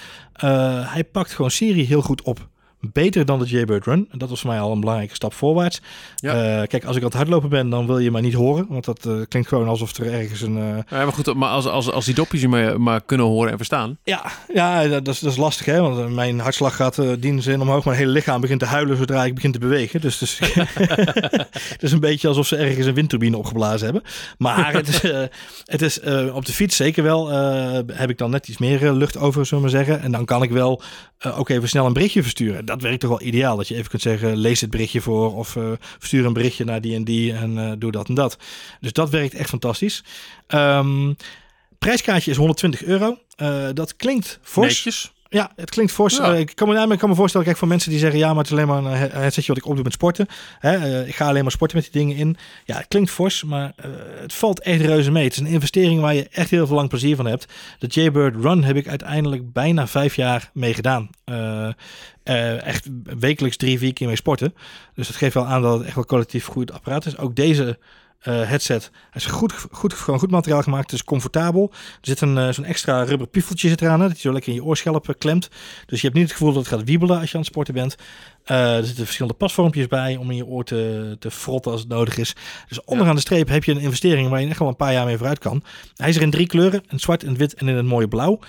[0.84, 2.50] Hij pakt gewoon Siri heel goed op.
[2.80, 4.08] beter dan de Jaybird Run.
[4.12, 5.82] En dat was voor mij al een belangrijke stap voorwaarts.
[6.16, 6.34] Ja.
[6.62, 8.66] Eh, kijk, als ik aan het hardlopen ben, dan wil je mij niet horen.
[8.70, 10.58] Want dat eh, klinkt gewoon alsof er ergens een...
[10.58, 13.52] eh, Ja, maar goed, maar als, als, als die dopjes je maar, maar kunnen horen
[13.52, 13.98] en verstaan.
[14.04, 15.82] Ja, ja dat, is, dat is lastig, hè?
[15.82, 17.86] Want mijn hartslag gaat uh, die zin omhoog.
[17.86, 20.02] Mijn hele lichaam begint te huilen zodra ik begin te bewegen.
[20.02, 20.40] Dus, dus
[21.74, 24.04] het is een beetje alsof ze ergens een windturbine opgeblazen hebben.
[24.38, 25.02] Maar het is,
[25.66, 26.00] het is
[26.34, 27.30] op de fiets zeker wel.
[27.94, 30.02] Heb ik dan net iets meer lucht over, zullen we maar zeggen.
[30.02, 30.82] En dan kan ik wel
[31.36, 32.66] ook even snel een berichtje versturen.
[32.68, 33.57] Dat werkt toch wel ideaal.
[33.57, 35.36] Dat je even kunt zeggen: lees het berichtje voor.
[35.36, 37.34] Of verstuur een berichtje naar die en die.
[37.34, 38.38] En doe dat en dat.
[38.80, 40.03] Dus dat werkt echt fantastisch.
[40.47, 41.15] Um,
[41.80, 43.18] prijskaartje is 120 euro.
[43.41, 45.11] Uh, dat klinkt fors.
[45.30, 46.18] Ja, het klinkt fors.
[46.18, 46.34] Ja.
[46.34, 48.20] Uh, ik, kan me, ik kan me voorstellen, kijk, voor mensen die zeggen...
[48.20, 50.28] ja, maar het is alleen maar een headsetje wat ik opdoe met sporten.
[50.60, 52.38] Hè, uh, ik ga alleen maar sporten met die dingen in.
[52.66, 55.24] Ja, het klinkt fors, maar uh, het valt echt reuze mee.
[55.24, 57.54] Het is een investering waar je echt heel veel lang plezier van hebt.
[57.80, 61.10] De Jaybird Run heb ik uiteindelijk bijna vijf jaar mee gedaan.
[62.64, 62.88] echt
[63.20, 64.54] wekelijks drie, vier keer mee sporten.
[64.94, 67.18] Dus dat geeft wel aan dat het echt wel collectief goed apparaat is.
[67.18, 67.80] Ook deze...
[68.24, 68.91] Uh, headset.
[68.93, 70.91] Hij is goed, goed, gewoon goed materiaal gemaakt.
[70.91, 71.70] Het is comfortabel.
[71.72, 74.01] Er zit een uh, zo'n extra rubber piefeltje zit eraan.
[74.01, 75.49] Hè, dat je zo lekker in je oorschelp uh, klemt.
[75.86, 77.74] Dus je hebt niet het gevoel dat het gaat wiebelen als je aan het sporten
[77.74, 77.95] bent.
[78.43, 82.18] er zitten verschillende pasvormpjes bij om in je oor te, te frotten als het nodig
[82.18, 82.36] is.
[82.68, 85.05] Dus onderaan de streep heb je een investering waar je echt wel een paar jaar
[85.05, 85.63] mee vooruit kan.
[85.95, 86.84] Hij is er in drie kleuren.
[86.89, 88.39] In zwart, in wit en in het mooie blauw.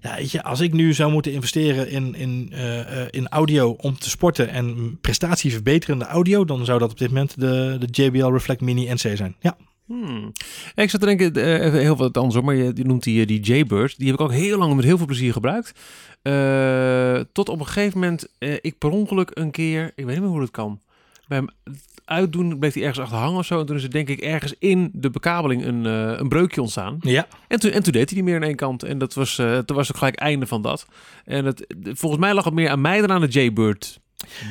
[0.00, 3.70] Ja, weet je, als ik nu zou moeten investeren in, in, uh, uh, in audio
[3.70, 8.32] om te sporten en prestatieverbeterende audio, dan zou dat op dit moment de, de JBL
[8.32, 9.36] Reflect Mini NC zijn.
[9.40, 9.56] Ja.
[9.86, 10.32] Hmm.
[10.74, 13.40] Ja, ik zat te denken, uh, even heel wat anders, maar je, noemt die, die
[13.40, 13.98] Jaybird.
[13.98, 15.72] Die heb ik ook heel lang met heel veel plezier gebruikt.
[17.32, 20.40] Tot op een gegeven moment, ik per ongeluk een keer, ik weet niet meer hoe
[20.40, 20.80] dat kan,
[22.10, 23.60] uitdoen bleef hij ergens achter hangen of zo.
[23.60, 26.98] En toen is er denk ik ergens in de bekabeling een, uh, een breukje ontstaan.
[27.00, 27.26] Ja.
[27.48, 28.82] En toen, en toen deed hij niet meer aan één kant.
[28.82, 30.86] En dat was, uh, toen was ook gelijk einde van dat.
[31.24, 34.00] En het, volgens mij lag het meer aan mij dan aan de Jaybird.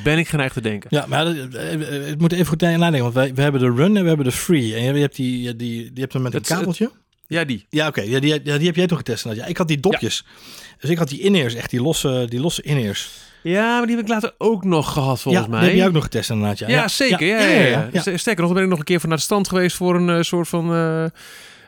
[0.04, 0.88] Ben ik geneigd te denken.
[0.92, 3.02] Ja, maar het moet even goed nadenken.
[3.02, 4.74] Want wij, we hebben de run en we hebben de free.
[4.74, 6.84] En je hebt die, die, die hebt hem met een kabeltje.
[6.84, 6.94] Het,
[7.30, 7.66] ja, die.
[7.68, 7.98] Ja, oké.
[7.98, 8.10] Okay.
[8.10, 9.24] Ja, die, ja, die heb jij toch getest?
[9.32, 10.24] Ja, ik had die dopjes.
[10.26, 10.32] Ja.
[10.80, 13.10] Dus ik had die in-ears, echt die losse, die losse in-ears.
[13.42, 15.60] Ja, maar die heb ik later ook nog gehad, volgens ja, mij.
[15.60, 16.68] Die heb je ook nog getest inderdaad, ja.
[16.68, 17.26] Ja, ja zeker.
[17.26, 19.48] Ja, ja, ja, ja, Sterker nog, ben ik nog een keer van naar de stand
[19.48, 20.74] geweest voor een uh, soort van...
[20.74, 21.04] Uh,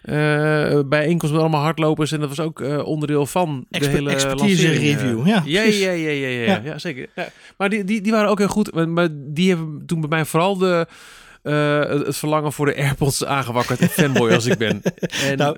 [0.05, 2.13] uh, bijeenkomst met allemaal hardlopers.
[2.13, 5.27] En dat was ook uh, onderdeel van de hele expertise review.
[5.27, 6.79] Ja, ja, ja, ja, ja, ja, ja, ja.
[6.79, 7.09] zeker.
[7.15, 7.29] Ja.
[7.57, 8.75] Maar die, die, die waren ook heel goed.
[8.75, 10.87] Maar, maar die hebben toen bij mij vooral de...
[11.43, 13.84] Uh, het verlangen voor de AirPods aangewakkerd.
[13.84, 14.82] Fanboy als ik ben.
[15.28, 15.57] En nou,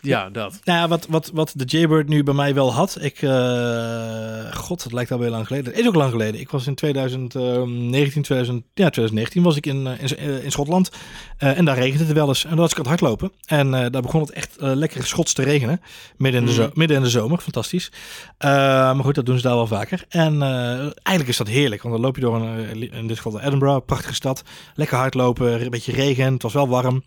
[0.00, 0.60] ja, dat.
[0.64, 2.96] Nou ja, wat, wat, wat de Jaybird nu bij mij wel had.
[3.00, 5.70] Ik, uh, god, het lijkt al heel lang geleden.
[5.70, 6.40] Het is ook lang geleden.
[6.40, 10.90] Ik was in 2019, 2000, ja, 2019 was ik in, in, in Schotland.
[11.38, 12.42] Uh, en daar regende het wel eens.
[12.44, 13.32] En dan was ik aan het hardlopen.
[13.46, 15.80] En uh, daar begon het echt lekker schots te regenen.
[16.16, 16.70] Midden in de, Mhm.
[16.74, 17.38] midden in de zomer.
[17.38, 17.90] Fantastisch.
[18.38, 20.04] maar goed, dat doen ze daar wel vaker.
[20.08, 21.82] En eigenlijk is dat heerlijk.
[21.82, 23.84] Want dan loop je door een, in dit geval Edinburgh.
[23.86, 24.42] Prachtige stad.
[24.74, 25.60] Lekker hardlopen.
[25.62, 26.32] Een beetje regen.
[26.32, 27.02] Het was wel warm.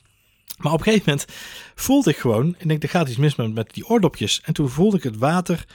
[0.58, 1.28] Maar op een gegeven moment
[1.76, 4.42] voelde ik gewoon, ik denk er gaat iets mis met, met die oordopjes.
[4.44, 5.66] En toen voelde ik het water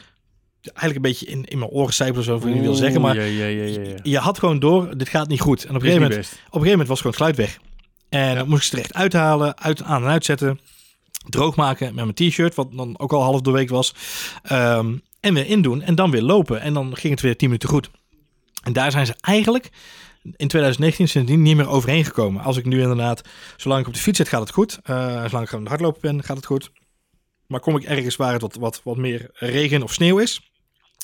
[0.63, 3.01] eigenlijk een beetje in, in mijn oren sijpelen, zo niet wil zeggen.
[3.01, 3.97] Maar ja, ja, ja, ja, ja.
[4.03, 5.63] je had gewoon door, dit gaat niet goed.
[5.65, 7.59] En op een gegeven moment, op een gegeven moment was gewoon het geluid weg.
[8.09, 10.61] En dan moest ik ze er echt uithalen, uit, aan en uitzetten.
[11.29, 13.95] Droog maken met mijn t-shirt, wat dan ook al half doorweek was.
[14.43, 16.61] Ehm, en weer indoen en dan weer lopen.
[16.61, 17.91] En dan ging het weer 10 minuten goed.
[18.63, 19.71] En daar zijn ze eigenlijk
[20.23, 22.43] in 2019 sindsdien niet meer overheen gekomen.
[22.43, 23.23] Als ik nu inderdaad,
[23.57, 24.79] zolang ik op de fiets zit, gaat het goed.
[24.91, 26.71] Uh, zolang ik aan het hardlopen ben, gaat het goed.
[27.47, 30.51] Maar kom ik ergens waar het wat, wat, wat meer regen of sneeuw is.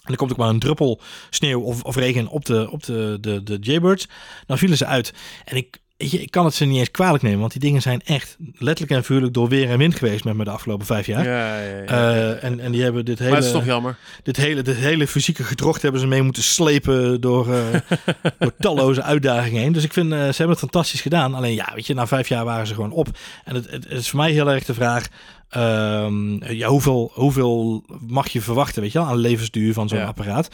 [0.04, 1.00] En er komt ook maar een druppel
[1.30, 4.08] sneeuw of, of regen op de, op de, de, de Jaybirds.
[4.46, 5.12] Dan vielen ze uit.
[5.44, 5.78] En ik,
[6.10, 7.40] je, ik kan het ze niet eens kwalijk nemen.
[7.40, 10.44] Want die dingen zijn echt letterlijk en vuurlijk door weer en wind geweest met me
[10.44, 11.24] de afgelopen vijf jaar.
[11.24, 12.14] Ja, ja, ja.
[12.14, 13.30] Uh, en, en die hebben dit hele...
[13.30, 13.96] maar het is toch jammer.
[14.22, 17.58] Dit hele, dit hele fysieke gedrocht hebben ze mee moeten slepen door, uh,
[18.38, 19.72] door talloze uitdagingen heen.
[19.72, 21.34] Dus ik vind, uh, ze hebben het fantastisch gedaan.
[21.34, 23.08] Alleen ja, weet je, na vijf jaar waren ze gewoon op.
[23.44, 25.08] En het, het, het is voor mij heel erg de vraag...
[25.56, 30.04] Um, ja, hoeveel, hoeveel mag je verwachten, weet je wel, aan levensduur van zo'n Ja.
[30.04, 30.48] apparaat?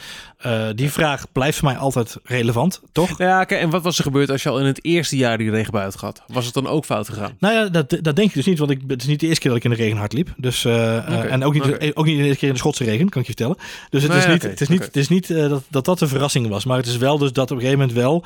[0.45, 3.17] Uh, die vraag blijft voor mij altijd relevant, toch?
[3.17, 5.49] Ja, kijk, en wat was er gebeurd als je al in het eerste jaar die
[5.49, 6.21] regenbui had gehad?
[6.27, 7.31] Was het dan ook fout gegaan?
[7.39, 9.41] Nou ja, dat, dat denk ik dus niet, want ik, het is niet de eerste
[9.41, 10.33] keer dat ik in de regen hard liep.
[10.37, 12.83] Dus, uh, uh, Oké, En ook niet, ook niet de eerste keer in de Schotse
[12.83, 13.57] regen, kan ik je vertellen.
[13.89, 16.07] Dus het Nee, is niet, het is niet, het is niet dat, dat dat een
[16.07, 16.65] verrassing was.
[16.65, 18.23] Maar het is wel dus dat op een gegeven moment wel,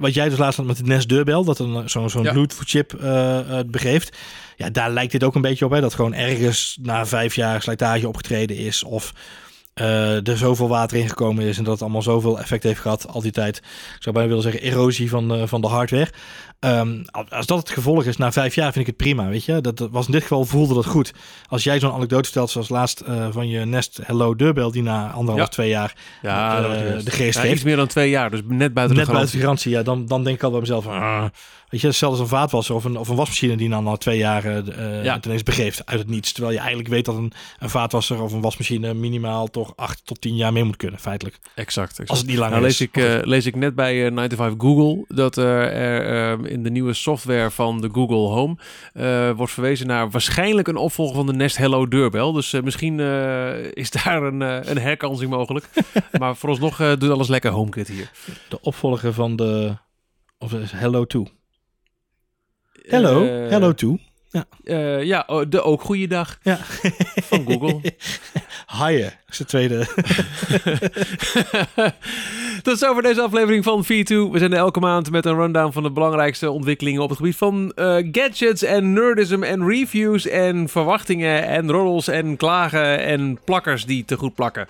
[0.00, 2.32] wat jij dus laatst had met de Nest deurbel, dat een zo'n zo'n Ja.
[2.32, 4.16] Bluetooth chip uh, begeeft.
[4.56, 7.62] Ja, daar lijkt dit ook een beetje op, hè, dat gewoon ergens na vijf jaar
[7.62, 9.12] slijtage opgetreden is of...
[9.80, 13.20] Uh, er zoveel water ingekomen is en dat het allemaal zoveel effect heeft gehad al
[13.20, 13.56] die tijd.
[13.56, 16.10] Ik zou bijna willen zeggen erosie van, van de hardware.
[16.58, 19.60] Ehm, als dat het gevolg is na vijf jaar, vind ik het prima, weet je.
[19.60, 21.12] Dat, was in dit geval voelde dat goed.
[21.48, 25.10] Als jij zo'n anekdote vertelt zoals laatst eh, van je Nest Hello deurbel die na
[25.10, 25.46] anderhalf, Ja.
[25.52, 27.54] twee jaar Ja, eh, de geest Ja, heeft.
[27.54, 29.36] iets meer dan twee jaar, dus net buiten Net de buiten garantie.
[29.38, 30.92] de garantie, ja, dan, dan denk ik al bij mezelf van...
[30.92, 31.24] ah,
[31.68, 34.44] weet je, als een vaatwasser of een, of een wasmachine die dan na twee jaar
[34.44, 35.18] eh, Ja.
[35.24, 36.32] ineens begeeft uit het niets.
[36.32, 40.20] Terwijl je eigenlijk weet dat een, een vaatwasser of een wasmachine minimaal toch acht tot
[40.20, 41.38] tien jaar mee moet kunnen, feitelijk.
[41.54, 42.08] Exact, exact.
[42.10, 42.86] Als het niet langer Nou, lees is.
[42.92, 45.72] ik, lees ik net bij eh 95 Google dat er
[46.46, 48.56] in de nieuwe software van de Google Home
[48.92, 52.32] eh, wordt verwezen naar waarschijnlijk een opvolger van de Nest Hello deurbel.
[52.32, 55.68] Dus eh, misschien eh, is daar een, een herkansing mogelijk.
[56.18, 58.10] maar vooralsnog eh doet alles lekker HomeKit hier.
[58.48, 59.76] de opvolger van de...
[60.38, 61.28] Of is Hello 2?
[62.82, 64.00] Hello, Hello 2.
[64.64, 66.56] eh, ja, oh, de ook goede dag Ja.
[67.14, 67.80] van Google.
[68.66, 69.86] Haaien is de tweede.
[72.64, 74.06] Tot zover deze aflevering van V2.
[74.06, 77.36] We zijn er elke maand met een rundown van de belangrijkste ontwikkelingen op het gebied
[77.36, 83.86] van eh, gadgets en nerdism en reviews en verwachtingen en roddels en klagen en plakkers
[83.86, 84.66] die te goed plakken.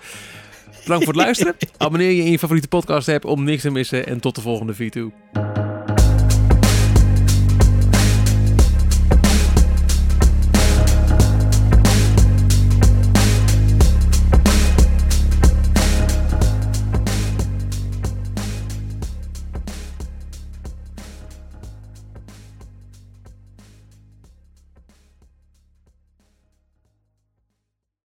[0.83, 1.55] Bedankt voor het luisteren.
[1.77, 4.73] Abonneer je in je favoriete podcast app om niks te missen en tot de volgende
[4.75, 5.54] V2.